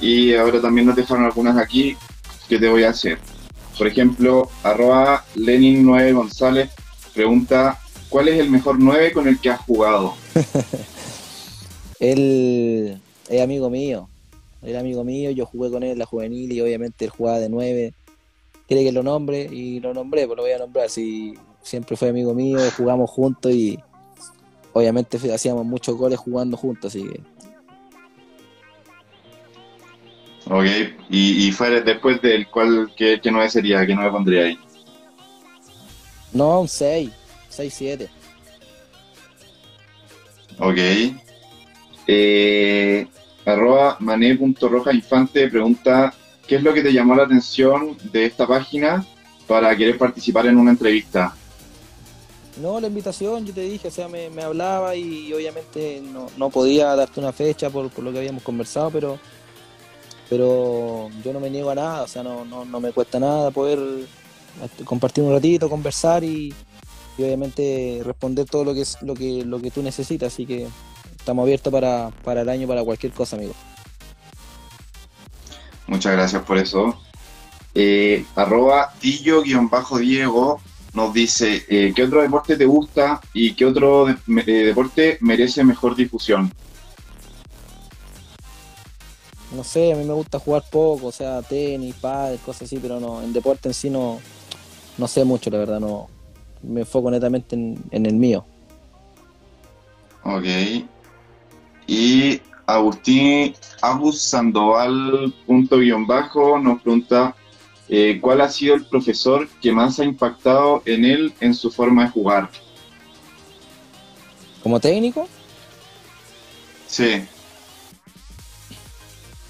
y 0.00 0.34
ahora 0.34 0.60
también 0.60 0.86
nos 0.86 0.96
dejaron 0.96 1.24
algunas 1.24 1.56
aquí 1.58 1.96
que 2.48 2.58
te 2.58 2.68
voy 2.68 2.84
a 2.84 2.90
hacer. 2.90 3.18
Por 3.76 3.86
ejemplo, 3.86 4.50
arroba 4.62 5.24
Lenin9 5.34 6.14
González 6.14 6.70
pregunta, 7.14 7.78
¿cuál 8.08 8.28
es 8.28 8.40
el 8.40 8.50
mejor 8.50 8.76
9 8.78 9.12
con 9.12 9.28
el 9.28 9.38
que 9.38 9.50
has 9.50 9.60
jugado? 9.60 10.14
Él 12.00 13.00
es 13.28 13.40
amigo 13.40 13.70
mío. 13.70 14.08
Era 14.62 14.80
amigo 14.80 15.04
mío, 15.04 15.30
yo 15.30 15.46
jugué 15.46 15.70
con 15.70 15.82
él 15.82 15.90
en 15.90 15.98
la 15.98 16.06
juvenil 16.06 16.50
y 16.50 16.60
obviamente 16.60 17.04
él 17.04 17.10
jugaba 17.10 17.38
de 17.38 17.50
9. 17.50 17.92
Quiere 18.66 18.82
que 18.82 18.92
lo 18.92 19.02
nombre 19.02 19.42
y 19.42 19.78
lo 19.80 19.92
nombré, 19.92 20.26
pues 20.26 20.38
lo 20.38 20.42
voy 20.42 20.52
a 20.52 20.58
nombrar. 20.58 20.88
Si 20.88 21.34
siempre 21.62 21.96
fue 21.96 22.08
amigo 22.08 22.32
mío, 22.32 22.58
jugamos 22.76 23.10
juntos 23.10 23.52
y 23.52 23.78
obviamente 24.72 25.18
hacíamos 25.32 25.66
muchos 25.66 25.96
goles 25.96 26.18
jugando 26.18 26.56
juntos, 26.56 26.94
así 26.94 27.06
que 27.06 27.20
Ok, 30.46 30.66
y, 31.08 31.48
y 31.48 31.54
después 31.84 32.20
del 32.20 32.48
cual, 32.48 32.92
¿qué, 32.96 33.18
qué 33.22 33.30
9 33.30 33.48
sería? 33.48 33.86
¿Qué 33.86 33.94
9 33.94 34.10
pondría 34.10 34.44
ahí? 34.44 34.58
No, 36.34 36.60
un 36.60 36.68
6, 36.68 37.10
6, 37.48 37.74
7. 37.74 38.10
Ok. 40.58 40.78
Eh, 42.06 43.06
arroba 43.46 43.96
mané.rojainfante 44.00 45.48
pregunta, 45.48 46.12
¿qué 46.46 46.56
es 46.56 46.62
lo 46.62 46.74
que 46.74 46.82
te 46.82 46.92
llamó 46.92 47.14
la 47.14 47.24
atención 47.24 47.96
de 48.12 48.26
esta 48.26 48.46
página 48.46 49.04
para 49.46 49.74
querer 49.76 49.96
participar 49.96 50.46
en 50.46 50.58
una 50.58 50.72
entrevista? 50.72 51.34
No, 52.60 52.78
la 52.78 52.86
invitación, 52.86 53.46
yo 53.46 53.52
te 53.52 53.62
dije, 53.62 53.88
o 53.88 53.90
sea, 53.90 54.06
me, 54.06 54.30
me 54.30 54.42
hablaba 54.42 54.94
y 54.94 55.32
obviamente 55.32 56.00
no, 56.12 56.26
no 56.36 56.50
podía 56.50 56.94
darte 56.94 57.18
una 57.18 57.32
fecha 57.32 57.70
por, 57.70 57.90
por 57.90 58.04
lo 58.04 58.12
que 58.12 58.18
habíamos 58.18 58.42
conversado, 58.42 58.90
pero 58.90 59.18
pero 60.28 61.10
yo 61.22 61.32
no 61.32 61.40
me 61.40 61.50
niego 61.50 61.70
a 61.70 61.74
nada, 61.74 62.02
o 62.02 62.08
sea, 62.08 62.22
no, 62.22 62.44
no, 62.44 62.64
no 62.64 62.80
me 62.80 62.92
cuesta 62.92 63.20
nada 63.20 63.50
poder 63.50 63.78
compartir 64.84 65.24
un 65.24 65.32
ratito, 65.32 65.68
conversar 65.68 66.24
y, 66.24 66.54
y 67.18 67.22
obviamente 67.22 68.00
responder 68.04 68.46
todo 68.46 68.64
lo 68.64 68.74
que 68.74 68.82
es 68.82 68.96
lo 69.02 69.14
que 69.14 69.44
lo 69.44 69.60
que 69.60 69.70
tú 69.70 69.82
necesitas, 69.82 70.32
así 70.32 70.46
que 70.46 70.66
estamos 71.16 71.42
abiertos 71.44 71.72
para, 71.72 72.10
para 72.24 72.42
el 72.42 72.48
año, 72.48 72.66
para 72.68 72.82
cualquier 72.84 73.12
cosa, 73.12 73.36
amigo. 73.36 73.54
Muchas 75.86 76.12
gracias 76.12 76.42
por 76.44 76.58
eso. 76.58 76.98
Eh, 77.74 78.24
arroba 78.36 78.92
Tillo-Diego 79.00 80.60
nos 80.94 81.12
dice, 81.12 81.64
eh, 81.68 81.92
¿qué 81.94 82.04
otro 82.04 82.22
deporte 82.22 82.56
te 82.56 82.66
gusta 82.66 83.20
y 83.32 83.54
qué 83.54 83.66
otro 83.66 84.06
de- 84.06 84.16
me- 84.26 84.42
eh, 84.42 84.64
deporte 84.66 85.18
merece 85.20 85.64
mejor 85.64 85.96
difusión? 85.96 86.52
No 89.54 89.62
sé, 89.62 89.92
a 89.92 89.96
mí 89.96 90.04
me 90.04 90.14
gusta 90.14 90.38
jugar 90.38 90.64
poco, 90.70 91.08
o 91.08 91.12
sea, 91.12 91.42
tenis, 91.42 91.94
pádel, 92.00 92.38
cosas 92.40 92.62
así, 92.62 92.78
pero 92.78 92.98
no, 92.98 93.22
en 93.22 93.32
deporte 93.32 93.68
en 93.68 93.74
sí 93.74 93.90
no, 93.90 94.20
no 94.98 95.08
sé 95.08 95.24
mucho, 95.24 95.50
la 95.50 95.58
verdad, 95.58 95.80
no. 95.80 96.08
Me 96.62 96.80
enfoco 96.80 97.10
netamente 97.10 97.54
en, 97.56 97.78
en 97.90 98.06
el 98.06 98.14
mío. 98.14 98.44
Ok. 100.22 100.44
Y 101.86 102.40
Agustín 102.66 103.54
Abus 103.82 104.20
Sandoval 104.22 105.34
punto 105.46 105.78
guion 105.78 106.06
bajo 106.06 106.58
nos 106.58 106.80
pregunta 106.80 107.34
eh, 107.88 108.18
¿cuál 108.20 108.40
ha 108.40 108.48
sido 108.48 108.74
el 108.74 108.86
profesor 108.86 109.46
que 109.60 109.70
más 109.70 110.00
ha 110.00 110.04
impactado 110.04 110.82
en 110.86 111.04
él 111.04 111.34
en 111.40 111.54
su 111.54 111.70
forma 111.70 112.04
de 112.04 112.10
jugar? 112.10 112.48
Como 114.62 114.80
técnico, 114.80 115.28
Sí, 116.86 117.26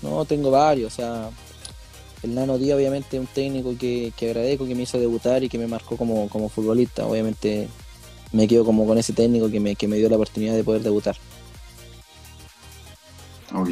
no, 0.01 0.25
tengo 0.25 0.51
varios, 0.51 0.93
o 0.93 0.97
sea, 0.97 1.31
el 2.25 2.35
Nano 2.35 2.59
Díaz 2.59 2.77
obviamente 2.77 3.17
es 3.17 3.21
un 3.21 3.27
técnico 3.27 3.77
que, 3.79 4.13
que 4.17 4.31
agradezco, 4.31 4.67
que 4.67 4.75
me 4.75 4.83
hizo 4.83 4.99
debutar 4.99 5.45
y 5.45 5.49
que 5.49 5.59
me 5.59 5.67
marcó 5.67 5.97
como, 5.97 6.29
como 6.29 6.49
futbolista. 6.49 7.07
Obviamente 7.07 7.69
me 8.33 8.49
quedo 8.49 8.65
como 8.65 8.87
con 8.87 8.99
ese 8.99 9.13
técnico 9.13 9.51
que 9.51 9.61
me, 9.61 9.77
que 9.77 9.87
me 9.87 9.97
dio 9.97 10.09
la 10.09 10.17
oportunidad 10.17 10.55
de 10.55 10.65
poder 10.65 10.83
debutar. 10.83 11.17
ok. 13.55 13.69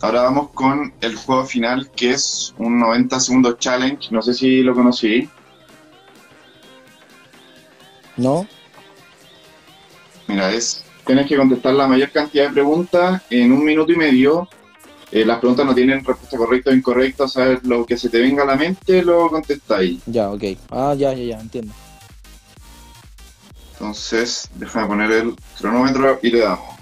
Ahora 0.00 0.22
vamos 0.22 0.50
con 0.50 0.92
el 1.00 1.16
juego 1.16 1.44
final 1.44 1.90
que 1.90 2.10
es 2.10 2.54
un 2.58 2.78
90 2.78 3.18
segundos 3.18 3.58
challenge. 3.58 4.08
No 4.12 4.22
sé 4.22 4.34
si 4.34 4.62
lo 4.62 4.74
conocí. 4.74 5.28
¿No? 8.16 8.46
Mira, 10.28 10.52
es 10.52 10.84
tienes 11.08 11.26
que 11.26 11.38
contestar 11.38 11.72
la 11.72 11.88
mayor 11.88 12.10
cantidad 12.10 12.48
de 12.48 12.52
preguntas 12.52 13.22
en 13.30 13.50
un 13.50 13.64
minuto 13.64 13.90
y 13.90 13.96
medio. 13.96 14.46
Eh, 15.10 15.24
las 15.24 15.38
preguntas 15.38 15.64
no 15.64 15.74
tienen 15.74 16.04
respuesta 16.04 16.36
correcta 16.36 16.70
o 16.70 16.74
incorrecta, 16.74 17.24
o 17.24 17.28
sea, 17.28 17.58
lo 17.62 17.86
que 17.86 17.96
se 17.96 18.10
te 18.10 18.20
venga 18.20 18.42
a 18.42 18.46
la 18.46 18.56
mente 18.56 19.02
lo 19.02 19.30
contestáis. 19.30 20.00
Ya, 20.06 20.30
ok. 20.30 20.44
Ah, 20.70 20.94
ya, 20.96 21.14
ya, 21.14 21.24
ya, 21.24 21.40
entiendo. 21.40 21.72
Entonces, 23.72 24.50
déjame 24.54 24.86
poner 24.86 25.12
el 25.12 25.36
cronómetro 25.58 26.18
y 26.22 26.30
le 26.30 26.40
damos. 26.40 26.76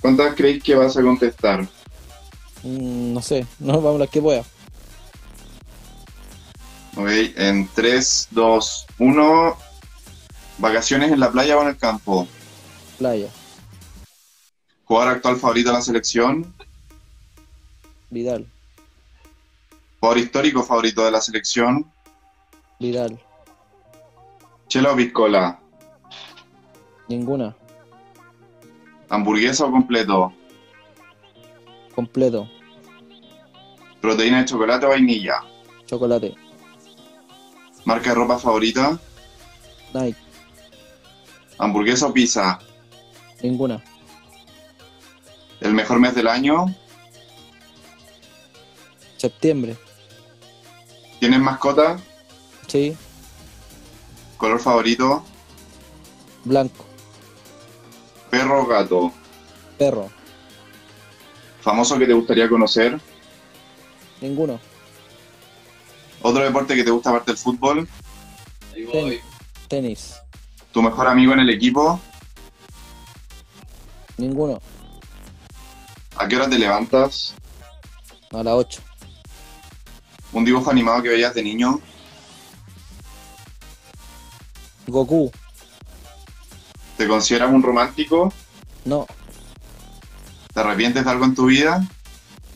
¿Cuántas 0.00 0.34
creéis 0.34 0.62
que 0.62 0.74
vas 0.74 0.96
a 0.96 1.02
contestar? 1.02 1.62
Mm, 2.62 3.14
no 3.14 3.22
sé, 3.22 3.46
no 3.58 3.80
vamos 3.80 3.96
a 3.96 3.98
las 4.00 4.10
que 4.10 4.20
pueda. 4.20 4.42
Ok, 6.96 7.08
en 7.36 7.68
3, 7.74 8.28
2, 8.32 8.86
1. 8.98 9.56
¿Vacaciones 10.58 11.10
en 11.10 11.20
la 11.20 11.30
playa 11.30 11.56
o 11.56 11.62
en 11.62 11.68
el 11.68 11.76
campo? 11.78 12.28
Playa, 12.98 13.28
¿Jugador 14.90 15.14
actual 15.18 15.36
favorito 15.36 15.68
de 15.70 15.74
la 15.76 15.82
selección? 15.82 16.52
Vidal, 18.10 18.44
¿Jugador 20.00 20.18
histórico 20.18 20.64
favorito 20.64 21.04
de 21.04 21.12
la 21.12 21.20
selección? 21.20 21.88
Vidal, 22.80 23.16
¿Chela 24.66 24.90
o 24.90 24.96
piscola? 24.96 25.60
ninguna, 27.06 27.54
¿Hamburguesa 29.10 29.66
o 29.66 29.70
completo? 29.70 30.32
completo, 31.94 32.48
¿Proteína 34.00 34.38
de 34.40 34.46
chocolate 34.46 34.86
o 34.86 34.88
vainilla? 34.88 35.34
chocolate, 35.86 36.34
¿Marca 37.84 38.08
de 38.10 38.16
ropa 38.16 38.40
favorita? 38.40 38.98
Nike, 39.94 40.18
¿Hamburguesa 41.58 42.08
o 42.08 42.12
pizza? 42.12 42.58
ninguna, 43.40 43.80
¿El 45.60 45.74
mejor 45.74 46.00
mes 46.00 46.14
del 46.14 46.28
año? 46.28 46.66
septiembre, 49.16 49.76
¿Tienes 51.18 51.40
mascota? 51.40 51.98
sí, 52.66 52.96
¿Color 54.38 54.58
favorito? 54.60 55.22
blanco, 56.44 56.86
¿Perro 58.30 58.62
o 58.62 58.66
gato? 58.66 59.12
perro, 59.76 60.08
¿Famoso 61.60 61.98
que 61.98 62.06
te 62.06 62.14
gustaría 62.14 62.48
conocer? 62.48 62.98
ninguno, 64.22 64.58
¿Otro 66.22 66.42
deporte 66.42 66.74
que 66.74 66.84
te 66.84 66.90
gusta 66.90 67.10
aparte 67.10 67.32
del 67.32 67.38
fútbol? 67.38 67.86
tenis, 68.90 69.20
tenis, 69.68 70.14
¿Tu 70.72 70.80
mejor 70.80 71.06
amigo 71.08 71.34
en 71.34 71.40
el 71.40 71.50
equipo? 71.50 72.00
ninguno, 74.16 74.62
¿A 76.20 76.28
qué 76.28 76.36
hora 76.36 76.50
te 76.50 76.58
levantas? 76.58 77.34
a 78.30 78.42
las 78.42 78.54
8, 78.54 78.82
¿Un 80.34 80.44
dibujo 80.44 80.70
animado 80.70 81.02
que 81.02 81.08
veías 81.08 81.34
de 81.34 81.42
niño? 81.42 81.80
Goku, 84.86 85.32
¿Te 86.98 87.08
consideras 87.08 87.50
un 87.50 87.62
romántico? 87.62 88.30
no, 88.84 89.06
¿Te 90.52 90.60
arrepientes 90.60 91.02
de 91.04 91.10
algo 91.10 91.24
en 91.24 91.34
tu 91.34 91.46
vida? 91.46 91.88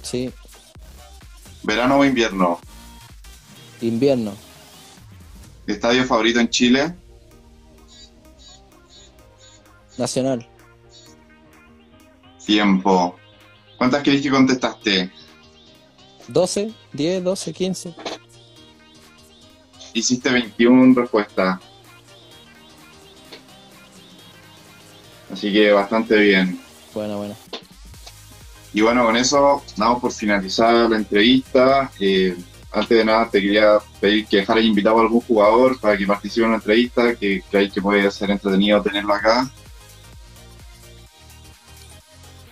sí, 0.02 0.30
¿Verano 1.62 1.96
o 2.00 2.04
invierno? 2.04 2.60
Invierno. 3.80 4.34
¿Estadio 5.66 6.04
favorito 6.04 6.38
en 6.38 6.50
Chile? 6.50 6.94
Nacional. 9.96 10.46
Tiempo. 12.44 13.16
¿Cuántas 13.76 14.02
crees 14.02 14.22
que 14.22 14.30
contestaste? 14.30 15.10
12, 16.28 16.72
10, 16.92 17.24
12, 17.24 17.52
15. 17.52 17.94
Hiciste 19.92 20.30
21 20.30 21.00
respuestas. 21.00 21.60
Así 25.30 25.52
que 25.52 25.72
bastante 25.72 26.16
bien. 26.16 26.60
Bueno, 26.94 27.18
bueno. 27.18 27.36
Y 28.72 28.80
bueno, 28.80 29.04
con 29.04 29.16
eso 29.16 29.62
damos 29.76 30.00
por 30.00 30.12
finalizar 30.12 30.90
la 30.90 30.96
entrevista. 30.96 31.90
Eh, 32.00 32.36
antes 32.72 32.98
de 32.98 33.04
nada, 33.04 33.28
te 33.30 33.40
quería 33.40 33.78
pedir 34.00 34.26
que 34.26 34.38
dejaras 34.38 34.64
invitado 34.64 34.98
a 34.98 35.02
algún 35.02 35.20
jugador 35.20 35.78
para 35.78 35.96
que 35.96 36.06
participe 36.06 36.44
en 36.44 36.50
la 36.52 36.56
entrevista, 36.56 37.14
que 37.14 37.42
creáis 37.48 37.72
que 37.72 37.80
puede 37.80 38.10
ser 38.10 38.30
entretenido 38.30 38.82
tenerlo 38.82 39.14
acá. 39.14 39.48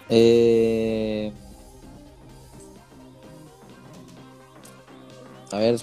Eh... 0.08 1.01
A 5.52 5.58
ver. 5.58 5.80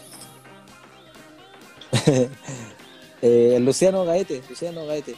eh, 3.21 3.57
Luciano 3.61 4.03
Gaete, 4.05 4.41
Luciano 4.49 4.85
Gaete. 4.85 5.15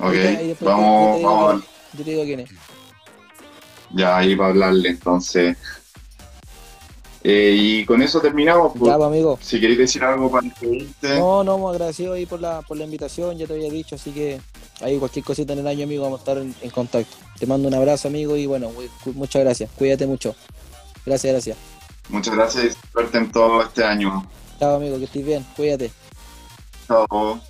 Ok, 0.00 0.14
vamos, 0.14 0.46
yo 0.46 0.54
te 0.54 0.64
vamos. 0.64 1.16
quién 1.16 1.58
es. 1.58 1.98
Yo 1.98 2.04
te 2.04 2.10
digo 2.10 2.24
quién 2.24 2.40
es. 2.40 2.50
Ya, 3.94 4.16
ahí 4.16 4.36
para 4.36 4.50
hablarle, 4.50 4.90
entonces. 4.90 5.56
Eh, 7.24 7.56
y 7.58 7.84
con 7.84 8.00
eso 8.00 8.20
terminamos. 8.20 8.72
pues. 8.78 8.90
Ya, 8.90 8.96
pues, 8.96 9.06
amigo. 9.06 9.38
Si 9.42 9.60
queréis 9.60 9.78
decir 9.78 10.04
algo 10.04 10.30
para 10.30 10.46
despedirte. 10.46 11.18
No, 11.18 11.42
no, 11.42 11.58
muy 11.58 11.72
agradecido 11.72 12.12
ahí 12.12 12.26
por 12.26 12.40
la, 12.40 12.62
por 12.62 12.76
la 12.76 12.84
invitación, 12.84 13.36
ya 13.36 13.46
te 13.46 13.54
había 13.54 13.70
dicho, 13.70 13.96
así 13.96 14.12
que 14.12 14.40
ahí 14.80 14.98
cualquier 14.98 15.24
cosita 15.24 15.52
en 15.52 15.60
el 15.60 15.66
año, 15.66 15.84
amigo, 15.84 16.04
vamos 16.04 16.20
a 16.20 16.22
estar 16.22 16.38
en, 16.38 16.54
en 16.62 16.70
contacto. 16.70 17.16
Te 17.38 17.46
mando 17.46 17.66
un 17.66 17.74
abrazo, 17.74 18.06
amigo, 18.06 18.36
y 18.36 18.46
bueno, 18.46 18.70
muchas 19.14 19.42
gracias. 19.42 19.70
Cuídate 19.76 20.06
mucho. 20.06 20.36
Gracias, 21.04 21.32
gracias. 21.32 21.77
Muchas 22.08 22.34
gracias 22.34 22.64
y 22.64 22.92
suerte 22.92 23.18
en 23.18 23.30
todo 23.30 23.62
este 23.62 23.84
año. 23.84 24.26
Chao, 24.58 24.76
amigo, 24.76 24.98
que 24.98 25.04
estés 25.04 25.24
bien. 25.24 25.46
Cuídate. 25.56 25.92
Chao. 26.86 27.40